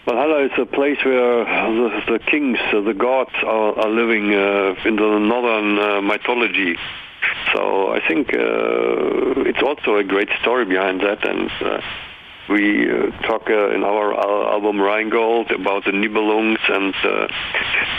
Valhalla 0.06 0.38
is 0.48 0.54
a 0.58 0.66
place 0.66 0.98
where 1.04 1.44
the, 1.78 1.88
the 2.12 2.18
kings, 2.32 2.58
uh, 2.72 2.80
the 2.80 2.94
gods, 3.08 3.36
are, 3.44 3.78
are 3.82 3.92
living 4.02 4.34
uh, 4.34 4.88
in 4.88 4.96
the 4.96 5.10
northern 5.32 5.78
uh, 5.78 6.00
mythology. 6.00 6.76
So 7.52 7.92
I 7.92 8.00
think 8.08 8.34
uh, 8.34 9.50
it's 9.50 9.62
also 9.62 9.96
a 10.02 10.04
great 10.04 10.30
story 10.40 10.64
behind 10.64 11.00
that, 11.02 11.20
and 11.30 11.48
uh, 11.60 11.80
we 12.48 12.88
uh, 12.90 13.10
talk 13.22 13.48
uh, 13.50 13.70
in 13.74 13.82
our 13.84 14.14
al- 14.14 14.46
album 14.54 14.80
Rheingold 14.80 15.50
about 15.50 15.84
the 15.84 15.92
Nibelungs 15.92 16.58
and 16.68 16.94
uh, 17.04 17.26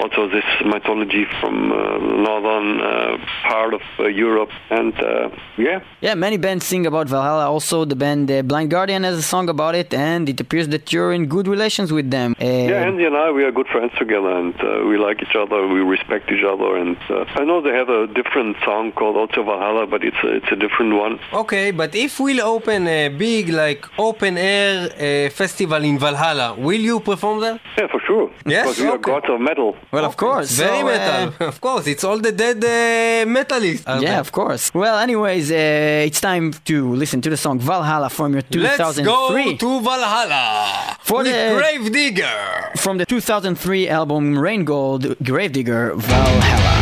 also 0.01 0.27
this 0.29 0.45
mythology 0.65 1.25
from 1.39 1.71
uh, 1.71 1.97
northern 1.97 2.79
uh, 2.81 3.17
part 3.47 3.73
of 3.73 3.81
uh, 3.99 4.07
Europe. 4.07 4.49
And 4.69 4.93
uh, 4.99 5.29
yeah, 5.57 5.79
Yeah, 6.01 6.15
many 6.15 6.37
bands 6.37 6.65
sing 6.65 6.85
about 6.85 7.07
Valhalla. 7.09 7.49
Also, 7.49 7.85
the 7.85 7.95
band 7.95 8.29
uh, 8.31 8.41
Blind 8.41 8.69
Guardian 8.69 9.03
has 9.03 9.17
a 9.17 9.21
song 9.23 9.49
about 9.49 9.75
it, 9.75 9.93
and 9.93 10.29
it 10.29 10.39
appears 10.39 10.67
that 10.69 10.93
you're 10.93 11.11
in 11.13 11.25
good 11.25 11.47
relations 11.47 11.91
with 11.91 12.09
them. 12.11 12.35
Uh, 12.39 12.45
yeah, 12.45 12.85
Andy 12.87 13.05
and 13.05 13.15
I, 13.17 13.31
we 13.31 13.43
are 13.43 13.51
good 13.51 13.67
friends 13.67 13.91
together, 13.97 14.29
and 14.31 14.53
uh, 14.61 14.85
we 14.87 14.97
like 14.97 15.21
each 15.21 15.35
other. 15.35 15.67
We 15.67 15.79
respect 15.81 16.31
each 16.31 16.43
other, 16.45 16.77
and 16.77 16.97
uh, 17.09 17.25
I 17.41 17.43
know 17.43 17.61
they 17.61 17.73
have 17.73 17.89
a 17.89 18.07
different 18.07 18.57
song 18.63 18.91
called 18.91 19.17
also 19.17 19.43
Valhalla, 19.43 19.87
but 19.87 20.03
it's 20.03 20.17
a, 20.23 20.35
it's 20.37 20.51
a 20.51 20.55
different 20.55 20.95
one. 20.95 21.19
Okay, 21.33 21.71
but 21.71 21.95
if 21.95 22.19
we'll 22.19 22.41
open 22.41 22.87
a 22.87 23.09
big, 23.09 23.49
like, 23.49 23.85
open 23.97 24.36
air 24.38 24.89
uh, 24.91 25.29
festival 25.31 25.83
in 25.83 25.97
Valhalla, 25.99 26.55
will 26.57 26.79
you 26.79 26.99
perform 26.99 27.41
there? 27.41 27.59
Yeah, 27.77 27.88
for 27.88 27.99
sure. 28.07 28.31
Yes, 28.45 28.63
because 28.63 28.79
we 28.79 28.88
are 28.88 28.95
okay. 28.95 29.11
gods 29.11 29.29
of 29.29 29.39
metal. 29.41 29.75
well, 29.91 30.05
of 30.05 30.15
course. 30.17 30.51
Very 30.51 30.79
so, 30.81 30.88
uh, 30.88 30.91
metal. 30.91 31.47
of 31.53 31.61
course, 31.61 31.88
it's 31.88 32.03
all 32.03 32.19
the 32.19 32.31
dead 32.31 32.57
uh, 32.63 33.29
metalists. 33.29 33.85
yeah, 33.99 34.19
of 34.19 34.31
course. 34.31 34.73
Well, 34.73 34.97
anyways, 34.99 35.51
uh, 35.51 36.05
it's 36.07 36.21
time 36.21 36.53
to 36.65 36.93
listen 36.95 37.21
to 37.21 37.29
the 37.29 37.38
song 37.38 37.59
Valhalla 37.59 38.09
from 38.09 38.33
your 38.33 38.43
2003. 38.43 38.63
Let's 38.63 38.95
2003 38.97 39.53
go 39.57 39.57
to 39.57 39.83
Valhalla 39.83 40.97
For 41.01 41.17
with 41.23 41.27
the- 41.27 41.55
Gravedigger. 41.57 42.71
from 42.77 42.97
the 42.97 43.05
2003 43.05 43.89
album 43.89 44.38
Rheingold 44.38 45.15
Gravedigger 45.23 45.93
Valhalla. 45.95 46.76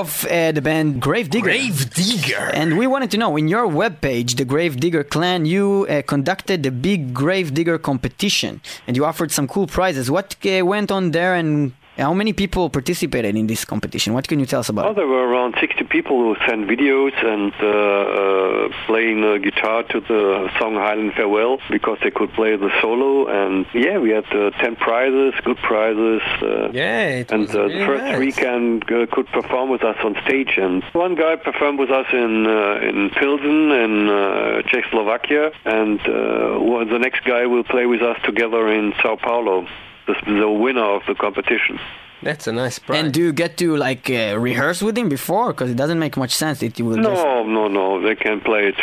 Of 0.00 0.24
uh, 0.26 0.52
the 0.52 0.62
band 0.62 1.00
Grave 1.00 1.28
Digger. 1.30 1.44
Grave 1.44 1.90
Digger. 1.90 2.50
And 2.54 2.78
we 2.78 2.86
wanted 2.86 3.10
to 3.12 3.18
know, 3.18 3.36
in 3.36 3.48
your 3.48 3.66
webpage, 3.66 4.36
the 4.36 4.44
Grave 4.44 4.76
Digger 4.78 5.04
Clan, 5.04 5.44
you 5.46 5.86
uh, 5.88 6.02
conducted 6.02 6.62
the 6.62 6.70
big 6.70 7.12
Grave 7.12 7.54
Digger 7.54 7.78
competition, 7.78 8.60
and 8.86 8.96
you 8.96 9.04
offered 9.04 9.30
some 9.30 9.46
cool 9.46 9.66
prizes. 9.66 10.10
What 10.10 10.36
uh, 10.44 10.64
went 10.64 10.90
on 10.90 11.10
there, 11.12 11.34
and 11.34 11.72
how 11.98 12.14
many 12.14 12.32
people 12.32 12.70
participated 12.70 13.36
in 13.36 13.46
this 13.46 13.64
competition? 13.64 14.14
What 14.14 14.26
can 14.26 14.40
you 14.40 14.46
tell 14.46 14.60
us 14.60 14.68
about? 14.68 14.84
Well, 14.84 14.94
there 14.94 15.06
were 15.06 15.26
around 15.28 15.54
60 15.60 15.84
people 15.84 16.16
who 16.22 16.36
sent 16.46 16.66
videos 16.66 17.12
and 17.24 17.52
uh, 17.60 17.66
uh, 17.68 18.86
playing 18.86 19.22
uh, 19.24 19.36
guitar 19.38 19.82
to 19.84 20.00
the 20.00 20.50
song 20.58 20.74
Highland 20.74 21.12
Farewell 21.14 21.58
because 21.70 21.98
they 22.02 22.10
could 22.10 22.32
play 22.32 22.56
the 22.56 22.70
solo. 22.80 23.26
And 23.28 23.66
yeah, 23.74 23.98
we 23.98 24.10
had 24.10 24.24
uh, 24.32 24.50
10 24.52 24.76
prizes, 24.76 25.34
good 25.44 25.58
prizes. 25.58 26.22
Uh, 26.40 26.70
Yeah, 26.72 27.08
it 27.22 27.30
and 27.30 27.42
was 27.42 27.54
uh, 27.54 27.62
really 27.64 27.78
the 27.80 27.86
first 27.86 28.04
nice. 28.04 28.16
three 28.16 28.32
can 28.32 28.82
uh, 28.84 29.06
could 29.12 29.26
perform 29.28 29.68
with 29.70 29.84
us 29.84 29.96
on 30.02 30.16
stage. 30.24 30.56
And 30.56 30.82
one 30.94 31.14
guy 31.14 31.36
performed 31.36 31.78
with 31.78 31.90
us 31.90 32.06
in 32.12 32.46
uh, 32.46 32.88
in 32.88 33.10
Pilsen 33.10 33.70
in 33.84 34.08
uh, 34.08 34.62
Czechoslovakia, 34.62 35.52
and 35.64 36.00
uh, 36.00 36.58
well, 36.60 36.84
the 36.86 36.98
next 36.98 37.24
guy 37.24 37.46
will 37.46 37.64
play 37.64 37.86
with 37.86 38.02
us 38.02 38.16
together 38.24 38.68
in 38.72 38.94
Sao 39.02 39.16
Paulo 39.16 39.66
the, 40.06 40.14
the 40.40 40.50
winner 40.50 40.84
of 40.84 41.02
the 41.06 41.14
competition. 41.14 41.78
That's 42.22 42.46
a 42.46 42.52
nice 42.52 42.78
prize. 42.78 43.02
And 43.02 43.12
do 43.12 43.20
you 43.20 43.32
get 43.32 43.56
to 43.58 43.76
like 43.76 44.08
uh, 44.08 44.36
rehearse 44.38 44.80
with 44.80 44.96
him 44.96 45.08
before? 45.08 45.52
Because 45.52 45.70
it 45.70 45.76
doesn't 45.76 45.98
make 45.98 46.16
much 46.16 46.32
sense. 46.32 46.62
It 46.62 46.80
will. 46.80 46.96
No, 46.96 47.14
just... 47.14 47.24
no, 47.48 47.68
no. 47.68 48.00
They 48.00 48.14
can 48.14 48.40
play 48.40 48.68
it. 48.68 48.76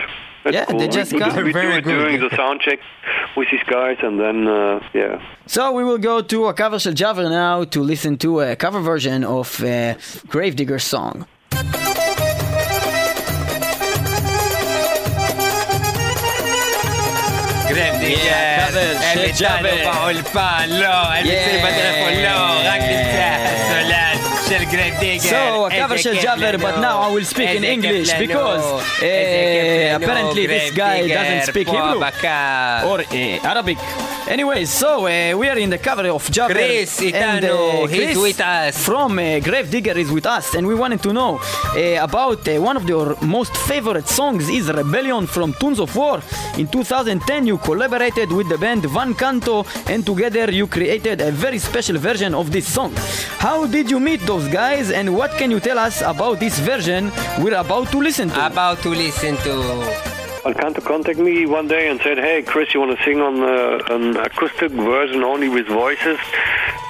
That's 0.44 0.56
yeah, 0.56 0.66
cool. 0.66 0.80
they 0.80 0.88
just 0.88 1.14
we, 1.14 1.20
got 1.20 1.36
we, 1.44 1.52
very 1.52 1.82
do 1.82 1.90
it 1.90 2.00
during 2.00 2.20
the 2.22 2.30
sound 2.36 2.62
check 2.62 2.80
with 3.36 3.50
these 3.52 3.64
guys, 3.68 3.98
and 4.02 4.20
then 4.20 4.48
uh, 4.48 4.80
yeah. 4.94 5.22
So 5.48 5.72
we 5.74 5.84
will 5.84 5.98
go 5.98 6.22
to 6.22 6.46
a 6.48 6.54
cover 6.54 6.78
of 6.78 6.96
Java 6.96 7.30
now 7.30 7.66
to 7.66 7.82
listen 7.82 8.18
to 8.20 8.40
a 8.42 8.56
cover 8.56 8.80
version 8.80 9.24
of 9.24 9.62
uh, 9.62 9.96
Gravedigger's 10.28 10.84
song. 10.84 11.26
Gravedigger. 17.68 18.24
Yeah. 18.24 18.59
Elvis 18.80 19.02
Chávez. 19.02 19.16
Elvis 19.16 19.40
Chávez. 19.40 19.84
Paul 19.84 20.24
Palo. 20.32 21.00
So, 24.50 25.70
Kavashel 25.70 26.16
Javer, 26.16 26.60
but 26.60 26.80
now 26.82 27.02
I 27.02 27.12
will 27.14 27.24
speak 27.24 27.50
in 27.50 27.64
English 27.64 28.12
because 28.14 28.64
uh, 28.64 29.98
apparently 30.02 30.48
this 30.48 30.72
guy 30.72 31.08
doesn't 31.08 31.52
speak 31.52 31.68
Hebrew 31.68 32.00
or 32.90 33.00
uh, 33.02 33.52
Arabic. 33.52 33.78
Anyway, 34.28 34.66
so 34.66 35.06
uh, 35.06 35.38
we 35.38 35.48
are 35.48 35.58
in 35.58 35.70
the 35.70 35.78
cover 35.78 36.08
of 36.10 36.24
Javer. 36.30 36.54
Chris 36.54 37.00
and, 37.02 37.46
Chris 37.88 38.18
with 38.18 38.42
us. 38.42 38.84
From 38.84 39.20
uh, 39.20 39.40
Grave 39.40 39.70
Digger 39.70 39.98
is 39.98 40.12
with 40.12 40.26
us, 40.26 40.56
and 40.56 40.66
we 40.66 40.74
wanted 40.74 41.02
to 41.04 41.14
know 41.14 41.40
about 42.02 42.48
one 42.48 42.76
of 42.76 42.88
your 42.90 43.16
most 43.22 43.56
favorite 43.56 44.08
songs 44.08 44.50
is 44.50 44.68
Rebellion 44.72 45.28
from 45.28 45.54
Tunes 45.60 45.80
of 45.80 45.96
War. 45.96 46.22
In 46.58 46.68
2010, 46.68 47.46
you 47.46 47.58
collaborated 47.60 48.32
with 48.32 48.50
the 48.50 48.58
band 48.58 48.84
Van 48.86 49.14
Canto, 49.14 49.66
and 49.88 50.04
together 50.06 50.52
you 50.52 50.66
created 50.68 51.22
a 51.22 51.32
very 51.32 51.60
special 51.60 51.98
version 51.98 52.34
of 52.34 52.52
this 52.52 52.68
song. 52.68 52.94
How 53.38 53.66
did 53.68 53.90
you 53.92 54.00
meet 54.00 54.22
those 54.22 54.39
guys, 54.48 54.92
and 54.92 55.16
what 55.16 55.32
can 55.32 55.52
you 55.52 55.60
tell 55.60 55.78
us 55.78 56.02
about 56.02 56.40
this 56.40 56.60
version 56.60 57.12
we're 57.40 57.56
about 57.56 57.92
to 57.92 58.00
listen 58.00 58.30
to? 58.30 58.46
About 58.46 58.82
to 58.84 58.90
listen 58.90 59.36
to... 59.38 60.19
Van 60.44 60.54
Canto 60.54 60.80
contacted 60.80 61.24
me 61.24 61.46
one 61.46 61.68
day 61.68 61.90
and 61.90 62.00
said, 62.02 62.18
"Hey, 62.18 62.42
Chris, 62.42 62.74
you 62.74 62.80
want 62.80 62.98
to 62.98 63.04
sing 63.04 63.20
on 63.20 63.44
uh, 63.44 63.96
an 63.96 64.16
acoustic 64.16 64.72
version 64.72 65.22
only 65.22 65.50
with 65.50 65.68
voices 65.68 66.18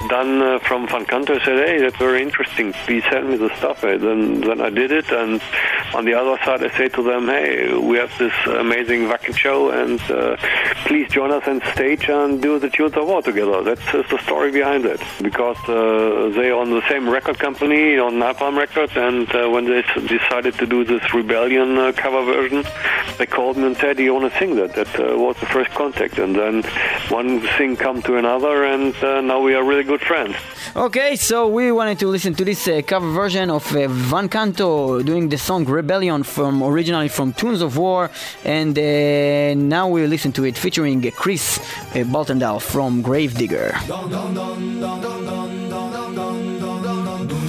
done 0.08 0.40
uh, 0.40 0.58
from 0.60 0.86
Van 0.86 1.04
Canto?" 1.04 1.34
I 1.34 1.44
said, 1.44 1.68
"Hey, 1.68 1.78
that's 1.80 1.96
very 1.96 2.22
interesting. 2.22 2.72
Please 2.86 3.02
send 3.10 3.28
me 3.28 3.36
the 3.36 3.54
stuff." 3.56 3.82
Uh, 3.82 3.98
then, 3.98 4.40
then 4.42 4.60
I 4.60 4.70
did 4.70 4.92
it, 4.92 5.10
and 5.10 5.42
on 5.94 6.04
the 6.04 6.14
other 6.14 6.38
side, 6.44 6.62
I 6.62 6.70
say 6.76 6.88
to 6.90 7.02
them, 7.02 7.26
"Hey, 7.26 7.76
we 7.76 7.96
have 7.98 8.16
this 8.18 8.32
amazing 8.46 9.08
Wacken 9.08 9.36
show, 9.36 9.70
and 9.70 10.00
uh, 10.02 10.36
please 10.86 11.10
join 11.10 11.32
us 11.32 11.42
on 11.48 11.60
stage 11.72 12.08
and 12.08 12.40
do 12.40 12.60
the 12.60 12.70
Tunes 12.70 12.94
of 12.96 13.06
War 13.08 13.20
together." 13.20 13.62
That's, 13.62 13.80
the 13.90 14.18
story 14.22 14.52
behind 14.52 14.84
it, 14.86 15.00
because 15.20 15.58
uh, 15.68 16.30
they 16.36 16.50
on 16.50 16.70
the 16.70 16.82
same 16.88 17.08
record 17.08 17.38
company 17.38 17.98
on 17.98 18.14
Napalm 18.14 18.56
Records, 18.56 18.92
and 18.96 19.28
uh, 19.34 19.48
when 19.48 19.64
they 19.64 19.82
decided 20.06 20.54
to 20.54 20.66
do 20.66 20.84
this 20.84 21.02
Rebellion 21.12 21.76
uh, 21.76 21.92
cover 21.96 22.24
version, 22.24 22.64
they 23.18 23.26
called 23.40 23.56
me 23.56 23.66
and 23.70 23.76
said, 23.82 23.96
"Do 23.96 24.02
you 24.08 24.14
want 24.16 24.26
to 24.30 24.38
sing 24.40 24.52
that?" 24.60 24.70
That 24.78 24.92
uh, 25.00 25.04
was 25.24 25.34
the 25.42 25.48
first 25.56 25.70
contact, 25.82 26.14
and 26.24 26.32
then 26.42 26.54
one 27.20 27.30
thing 27.56 27.70
come 27.86 27.98
to 28.08 28.12
another, 28.22 28.54
and 28.74 28.92
uh, 29.02 29.08
now 29.30 29.38
we 29.46 29.52
are 29.58 29.64
really 29.70 29.86
good 29.92 30.02
friends. 30.10 30.34
Okay, 30.86 31.16
so 31.16 31.36
we 31.58 31.64
wanted 31.80 31.98
to 32.02 32.06
listen 32.16 32.32
to 32.40 32.44
this 32.50 32.62
uh, 32.68 32.72
cover 32.92 33.10
version 33.22 33.46
of 33.58 33.64
uh, 33.74 33.88
Van 34.10 34.28
Canto 34.28 35.02
doing 35.10 35.24
the 35.34 35.38
song 35.48 35.62
Rebellion 35.64 36.22
from 36.22 36.62
originally 36.62 37.08
from 37.08 37.32
Tunes 37.32 37.62
of 37.62 37.72
War, 37.84 38.10
and 38.44 38.74
uh, 38.78 39.54
now 39.76 39.86
we 39.94 40.06
listen 40.14 40.32
to 40.38 40.42
it 40.44 40.56
featuring 40.64 40.98
uh, 41.06 41.10
Chris 41.22 41.44
uh, 41.58 42.04
Boltendahl 42.12 42.60
from 42.72 43.00
Gravedigger. 43.08 43.68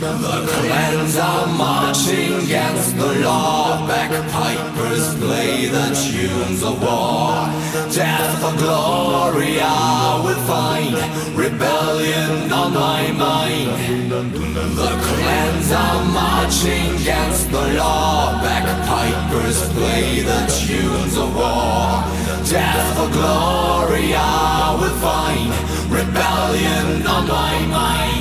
The 0.01 0.07
clans 0.07 1.15
are 1.15 1.45
marching 1.45 2.33
against 2.33 2.97
the 2.97 3.19
law. 3.19 3.85
Bagpipers 3.87 5.15
play 5.19 5.67
the 5.67 5.93
tunes 5.93 6.63
of 6.63 6.81
war. 6.81 7.45
Death 7.93 8.41
for 8.41 8.57
glory 8.57 9.59
I 9.61 10.19
will 10.25 10.41
find. 10.49 10.95
Rebellion 11.37 12.51
on 12.51 12.73
my 12.73 13.11
mind. 13.11 14.09
The 14.09 14.91
clans 15.05 15.71
are 15.71 16.03
marching 16.05 16.95
against 16.99 17.51
the 17.51 17.73
law. 17.77 18.41
Bagpipers 18.41 19.69
play 19.73 20.21
the 20.21 20.41
tunes 20.49 21.15
of 21.15 21.29
war. 21.35 22.01
Death 22.49 22.97
for 22.97 23.09
glory 23.13 24.15
I 24.15 24.75
will 24.81 24.97
find. 24.97 25.53
Rebellion 25.93 27.05
on 27.05 27.27
my 27.27 27.65
mind. 27.67 28.20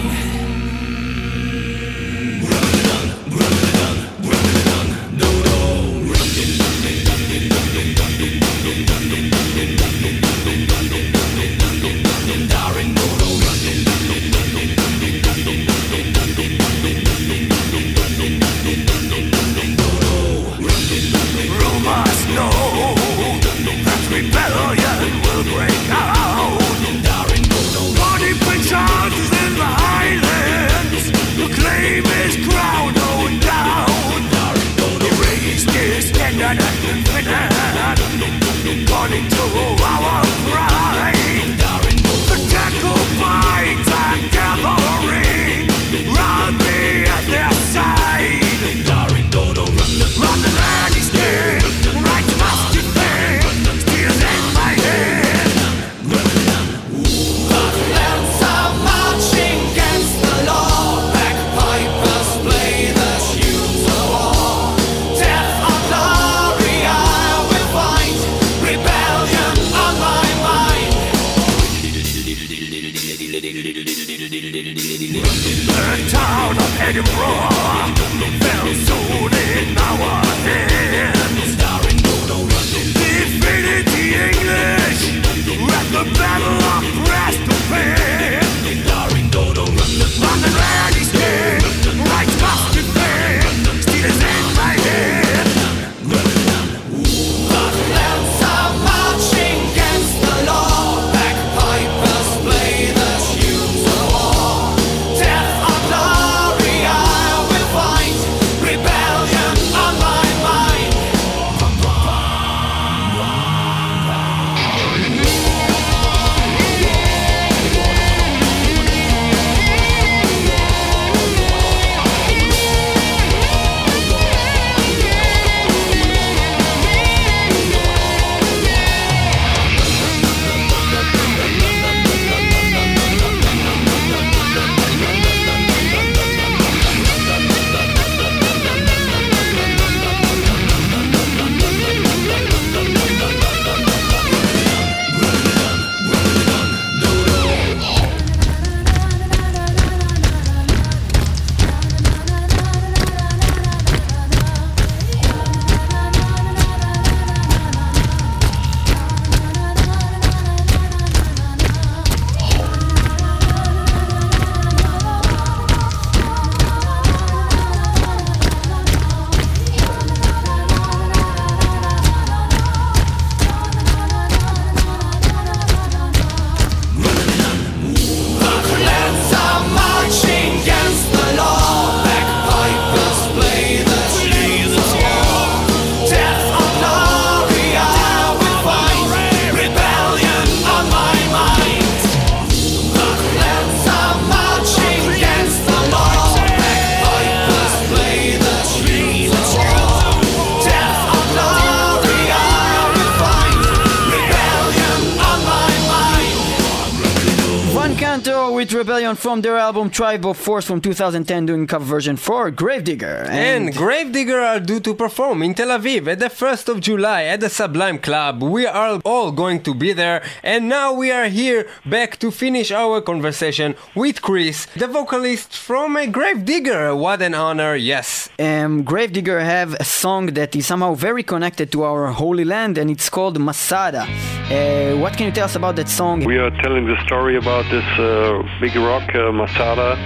Rebellion 208.81 209.15
from 209.15 209.43
their 209.43 209.59
album 209.59 209.91
Tribal 209.91 210.33
Force 210.33 210.65
from 210.65 210.81
2010 210.81 211.45
doing 211.45 211.67
cover 211.67 211.85
version 211.85 212.17
for 212.17 212.51
Gravedigger. 212.51 213.27
And 213.29 213.77
Gravedigger 213.77 214.41
are 214.41 214.59
due 214.59 214.81
to 214.81 214.95
perform 214.95 215.43
in 215.43 215.53
Tel 215.53 215.69
Aviv 215.69 216.07
at 216.09 216.19
the 216.19 216.31
1st 216.31 216.71
of 216.71 216.81
July 216.81 217.25
at 217.25 217.41
the 217.41 217.51
Sublime 217.51 217.99
Club. 217.99 218.43
We 218.43 218.65
are 218.65 218.99
all 219.05 219.33
going 219.33 219.63
to 219.65 219.75
be 219.75 219.93
there, 219.93 220.23
and 220.43 220.71
now 220.71 220.95
we 220.95 221.11
are 221.11 221.27
here 221.27 221.69
back 221.85 222.17
to 222.21 222.31
finish 222.31 222.73
our 222.73 223.03
conversation 223.03 223.75
with 223.95 224.23
Chris, 224.23 224.65
the 224.75 224.87
vocalist 224.87 225.55
from 225.59 225.97
uh, 225.97 226.07
Gravedigger. 226.07 226.97
What 226.97 227.21
an 227.21 227.35
honor, 227.35 227.75
yes. 227.77 228.31
um, 228.39 228.83
Gravedigger 228.83 229.41
have 229.41 229.75
a 229.75 229.85
song 229.85 230.27
that 230.39 230.57
is 230.57 230.67
somehow 230.67 230.95
very 230.95 231.23
connected 231.23 231.71
to 231.73 231.83
our 231.83 232.07
Holy 232.13 232.47
Land 232.47 232.79
and 232.79 232.91
it's 232.91 233.11
called 233.11 233.39
Masada. 233.39 234.07
Uh, 234.51 234.97
what 234.97 235.13
can 235.17 235.27
you 235.27 235.33
tell 235.33 235.45
us 235.45 235.55
about 235.55 235.77
that 235.77 235.89
song? 235.89 236.25
We 236.25 236.39
are 236.39 236.51
telling 236.63 236.85
the 236.87 236.97
story 237.07 237.37
about 237.37 237.65
this 237.71 237.85
uh, 238.01 238.43
big 238.61 238.70
rock, 238.77 239.15
uh, 239.15 239.33
Masada, 239.33 239.97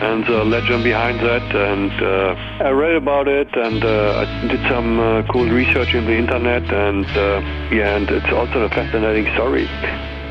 and 0.00 0.24
the 0.26 0.44
legend 0.44 0.84
behind 0.84 1.20
that. 1.20 1.42
And 1.54 1.92
uh, 2.02 2.64
I 2.64 2.70
read 2.70 2.96
about 2.96 3.28
it, 3.28 3.48
and 3.56 3.84
uh, 3.84 4.24
I 4.24 4.46
did 4.48 4.60
some 4.68 5.00
uh, 5.00 5.22
cool 5.32 5.48
research 5.48 5.94
in 5.94 6.04
the 6.04 6.16
internet, 6.16 6.62
and 6.72 7.06
uh, 7.06 7.40
yeah, 7.70 7.96
and 7.96 8.08
it's 8.10 8.32
also 8.32 8.62
a 8.62 8.68
fascinating 8.68 9.32
story 9.34 9.66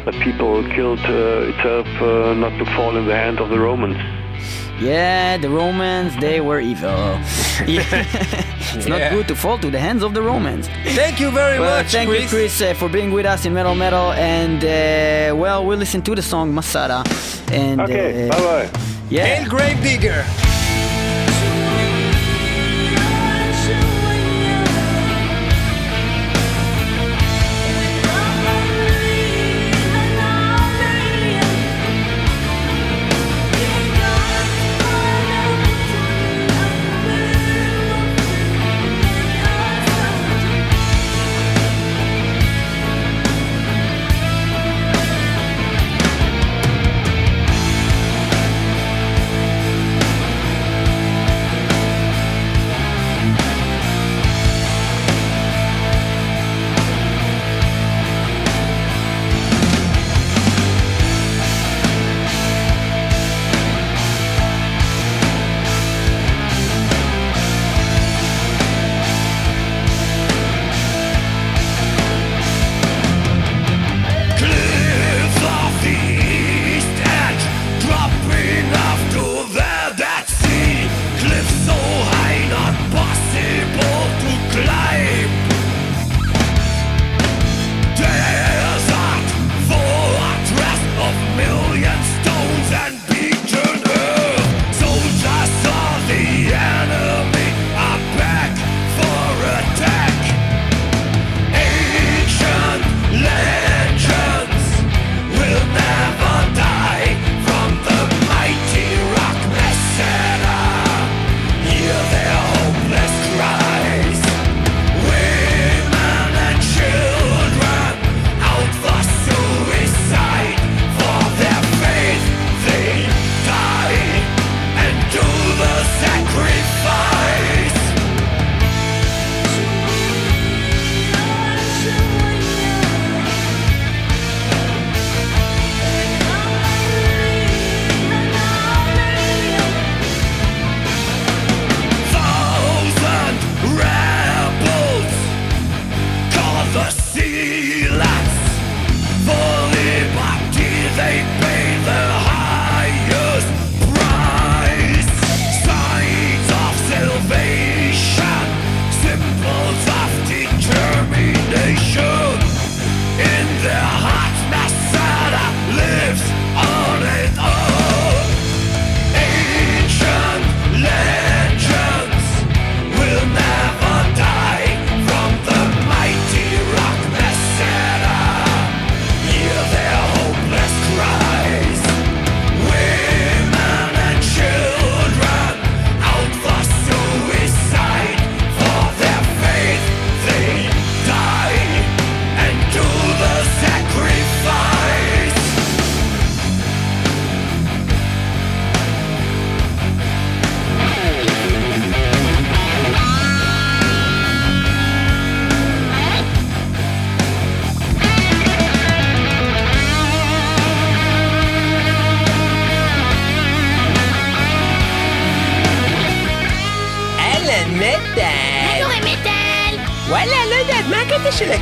that 0.05 0.15
people 0.23 0.63
killed 0.69 0.99
uh, 0.99 1.51
itself 1.51 1.87
uh, 2.01 2.33
not 2.33 2.57
to 2.57 2.65
fall 2.75 2.97
in 2.97 3.05
the 3.05 3.15
hand 3.15 3.39
of 3.39 3.49
the 3.49 3.59
Romans. 3.59 4.20
Yeah, 4.81 5.37
the 5.37 5.49
Romans, 5.49 6.15
they 6.19 6.41
were 6.41 6.59
evil. 6.59 7.19
Yeah. 7.67 7.83
it's 8.75 8.87
not 8.87 8.97
Yeah. 8.99 9.13
good 9.13 9.27
to 9.27 9.35
fall 9.35 9.57
to 9.59 9.69
the 9.69 9.77
hands 9.79 10.01
of 10.03 10.13
the 10.15 10.21
Romans. 10.21 10.67
Thank 10.95 11.19
you 11.19 11.29
very 11.29 11.59
Well, 11.59 11.77
much, 11.83 11.91
thank 11.91 12.09
Chris. 12.09 12.23
you, 12.23 12.29
Chris, 12.29 12.61
uh, 12.61 12.73
for 12.73 12.89
being 12.89 13.11
with 13.11 13.25
us 13.27 13.45
in 13.45 13.53
Metal 13.53 13.75
Metal. 13.75 14.11
And, 14.13 14.63
uh, 14.63 15.35
well, 15.37 15.63
we'll 15.65 15.77
listen 15.77 16.01
to 16.01 16.15
the 16.15 16.21
song 16.23 16.55
Masada. 16.55 17.03
And, 17.51 17.79
Okay, 17.81 18.27
uh, 18.27 18.31
bye 18.31 18.41
bye. 18.41 18.69
Yeah. 19.09 19.25
Hail 19.25 19.49
Grave 19.49 19.79
Digger. 19.83 20.25
Cliffs 20.25 20.60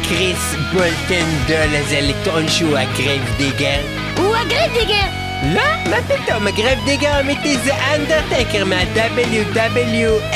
של 0.10 0.16
הקריס 0.16 0.56
בולטנדול 0.74 1.76
הזה 1.76 2.00
לטעון 2.02 2.48
שהוא 2.48 2.78
הגרייבדיגר? 2.78 3.82
הוא 4.18 4.36
הגרייבדיגר! 4.36 5.06
לא, 5.44 5.62
מה 5.90 5.98
פתאום, 6.08 6.48
הגרייבדיגר 6.48 7.10
האמיתי 7.10 7.58
זה 7.58 7.72
אנדרטקר 7.96 8.66
מה-WWF! 8.66 10.36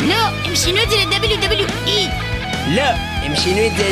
לא, 0.00 0.14
הם 0.44 0.56
שינו 0.56 0.82
את 0.82 0.90
זה 0.90 0.96
ל-WWE! 0.96 2.10
לא, 2.68 2.90
הם 3.22 3.36
שינו 3.36 3.66
את 3.66 3.72
זה 3.76 3.90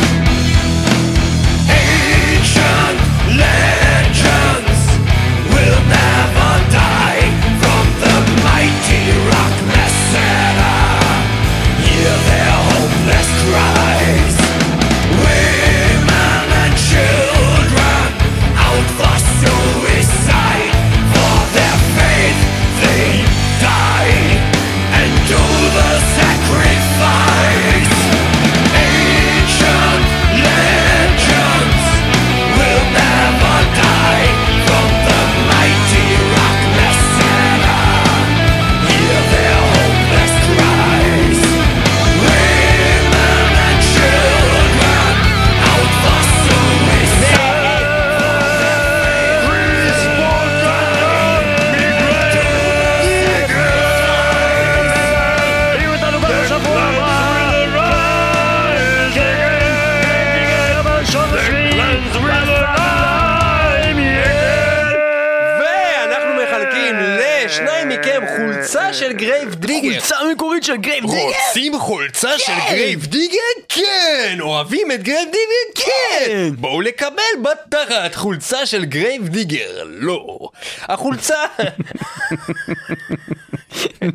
בתחת 78.39 78.55
חולצה 78.55 78.65
של 78.65 78.85
גרייב 78.85 79.27
דיגר. 79.27 79.83
לא. 79.85 80.49
החולצה 80.81 81.45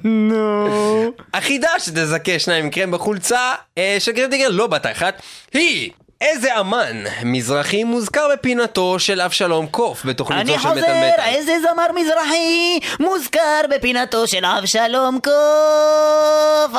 נו. 0.05 1.13
החידה 1.35 1.69
שתזכה 1.79 2.39
שניים 2.39 2.67
מכם 2.67 2.91
בחולצה 2.91 3.55
אה, 3.79 3.97
של 3.99 4.13
גרייב 4.13 4.31
דיגר 4.31 4.49
לא 4.51 4.67
בתחת 4.67 5.23
היא 5.53 5.91
איזה 6.21 6.61
אמן 6.61 7.05
מזרחי 7.25 7.85
מוזכר 7.85 8.29
בפינתו 8.33 8.99
של 8.99 9.21
אבשלום 9.21 9.67
קוף 9.67 10.05
בתוכניתו 10.05 10.41
אני 10.41 10.63
של 10.63 10.69
מטאל 10.69 10.81
חוזר, 10.81 10.81
מטאל. 10.81 11.25
איזה 11.25 11.53
זמר 11.61 11.87
מזרחי 11.95 12.79
מוזכר 13.01 13.61
בפינתו 13.71 14.27
של 14.27 14.45
אבשלום 14.45 15.19
קוף. 15.21 16.73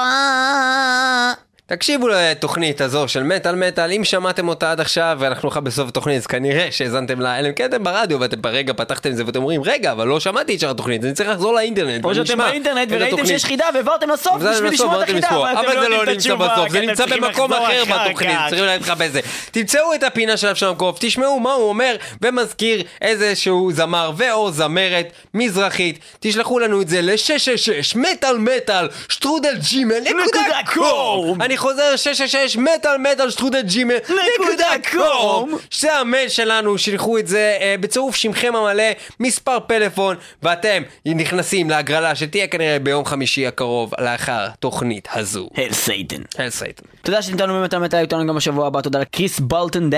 תקשיבו 1.67 2.07
לתוכנית 2.07 2.81
הזו 2.81 3.07
של 3.07 3.23
מטאל 3.23 3.55
מטאל, 3.55 3.91
אם 3.91 4.03
שמעתם 4.03 4.47
אותה 4.47 4.71
עד 4.71 4.79
עכשיו 4.79 5.17
ואנחנו 5.19 5.47
לך 5.49 5.57
בסוף 5.57 5.89
התוכנית 5.89 6.17
אז 6.17 6.27
כנראה 6.27 6.67
שהאזנתם 6.71 7.19
לה, 7.19 7.39
אלא 7.39 7.47
אם 7.47 7.53
כן 7.53 7.65
אתם 7.65 7.83
ברדיו 7.83 8.19
ואתם 8.19 8.41
ברגע 8.41 8.73
פתחתם 8.73 9.09
את 9.09 9.17
זה 9.17 9.25
ואתם 9.25 9.39
אומרים 9.39 9.61
רגע 9.63 9.91
אבל 9.91 10.07
לא 10.07 10.19
שמעתי 10.19 10.55
את 10.55 10.59
שאר 10.59 10.69
התוכנית, 10.69 11.03
אני 11.03 11.13
צריך 11.13 11.29
לחזור 11.29 11.53
לאינטרנט 11.53 12.05
או 12.05 12.15
שאתם 12.15 12.37
באינטרנט 12.37 12.87
וראיתם. 12.91 13.25
שיש 13.25 13.45
חידה 13.45 13.65
והעברתם 13.73 14.09
לסוף 14.09 14.35
בשביל 14.35 14.51
בסוף 14.51 14.73
לשמוע 14.73 15.03
את 15.03 15.09
החידה, 15.09 15.27
אבל 15.29 15.57
אבל 15.57 15.71
אתם 15.71 15.81
זה 15.81 15.89
לא 15.89 15.89
לא 15.89 15.95
יודעים 15.95 16.03
את 16.03 16.07
נמצא 16.07 16.33
התשובה, 16.33 16.47
בסוף, 16.47 16.69
זה 16.69 16.77
אתם 16.77 16.87
נמצא 16.87 17.03
צריכים 17.03 17.23
במקום 17.23 17.51
לחזור 17.51 17.67
אחר 17.67 17.83
אחר 17.83 18.07
בתוכנית. 18.07 18.37
צריכים 18.49 18.65
ללכת 18.65 18.81
לחפש 18.81 19.09
זה. 19.09 19.19
תמצאו 19.51 19.93
את 19.95 20.03
הפינה 20.03 20.37
של 20.37 20.47
אבשלום 20.47 20.75
קוף, 20.75 20.97
תשמעו 20.99 21.39
מה 21.39 21.53
הוא 21.53 21.69
אומר 21.69 21.95
ומזכיר 22.21 22.83
איזשהו 23.01 23.71
זמר 23.73 24.11
ו/או 24.17 24.51
זמרת 24.51 25.11
מזרחית, 25.33 25.99
תשלחו 26.19 26.59
לנו 26.59 26.81
את 26.81 26.89
זה 26.89 27.01
ל-666 27.01 27.97
מטאל 27.97 28.37
מטאל 28.37 28.87
שטרודל 29.09 29.55
ג'ימל 29.69 29.99
נקודה 29.99 30.59
קום. 30.73 31.41
אני 31.41 31.54
חוזר 31.57 31.95
666 31.95 32.57
מטאל 32.57 32.97
מטאל 32.97 33.29
שטרודל 33.29 33.61
ג'ימל 33.61 33.95
נקודה 34.39 34.67
קום. 34.91 35.49
זה 35.79 35.93
המייל 35.97 36.29
שלנו, 36.29 36.77
שלחו 36.77 37.17
את 37.17 37.27
זה 37.27 37.57
אה, 37.61 37.75
בצירוף 37.79 38.15
שמכם 38.15 38.55
המלא, 38.55 38.83
מספר 39.19 39.57
פלאפון, 39.67 40.15
ואתם 40.43 40.83
נכנסים 41.05 41.69
להגרלה 41.69 42.15
שתהיה 42.15 42.47
כנראה 42.47 42.79
ביום 42.79 43.05
חמישי 43.05 43.47
הקרוב 43.47 43.93
לאחר 43.99 44.47
תוכנית 44.59 45.07
הזו. 45.13 45.49
הל 45.55 45.73
סייטן. 45.73 46.21
הל 46.37 46.49
סייטן. 46.49 46.83
תודה 47.01 47.21
באמת 47.53 47.73
באמת 47.73 47.93
היו 47.93 48.01
איתנו 48.01 48.27
גם 48.27 48.35
בשבוע 48.35 48.67
הבא, 48.67 48.81
תודה 48.81 48.99
לקריס 48.99 49.39
בלטנדל. 49.39 49.97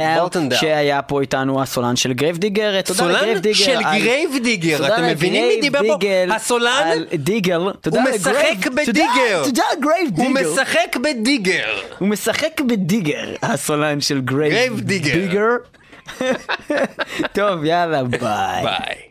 שהיה 0.56 1.02
פה 1.02 1.22
איתנו 1.22 1.62
הסולן 1.62 1.96
של 1.96 2.14
גרייב 2.14 2.38
דיגר, 2.38 2.82
תודה 2.82 3.00
סולן. 3.00 3.20
של 3.54 3.72
על- 3.86 4.00
גרייב 4.00 4.30
דיגר, 4.44 4.78
תודה 4.78 4.96
אתם 4.96 5.04
מבינים 5.08 5.48
מי 5.48 5.62
דיבר 5.62 5.80
פה? 5.88 5.98
הסולן 6.36 6.88
על 6.92 7.06
דיגל, 7.14 7.56
הוא 7.56 7.72
משחק 8.16 8.44
תודה- 8.64 8.76
בדיגר. 8.76 9.44
תודה 9.44 9.64
לגרייב 9.78 10.10
הוא 10.16 10.32
דיגר. 11.48 11.82
הוא 12.00 12.08
משחק 12.08 12.62
בדיגר, 12.68 13.36
הסולן 13.42 14.02
של 14.02 14.22
גרייב 14.22 14.80
דיגר. 14.80 15.56
טוב, 17.36 17.64
יאללה, 17.64 18.04
ביי. 18.22 18.64
ביי. 18.64 19.08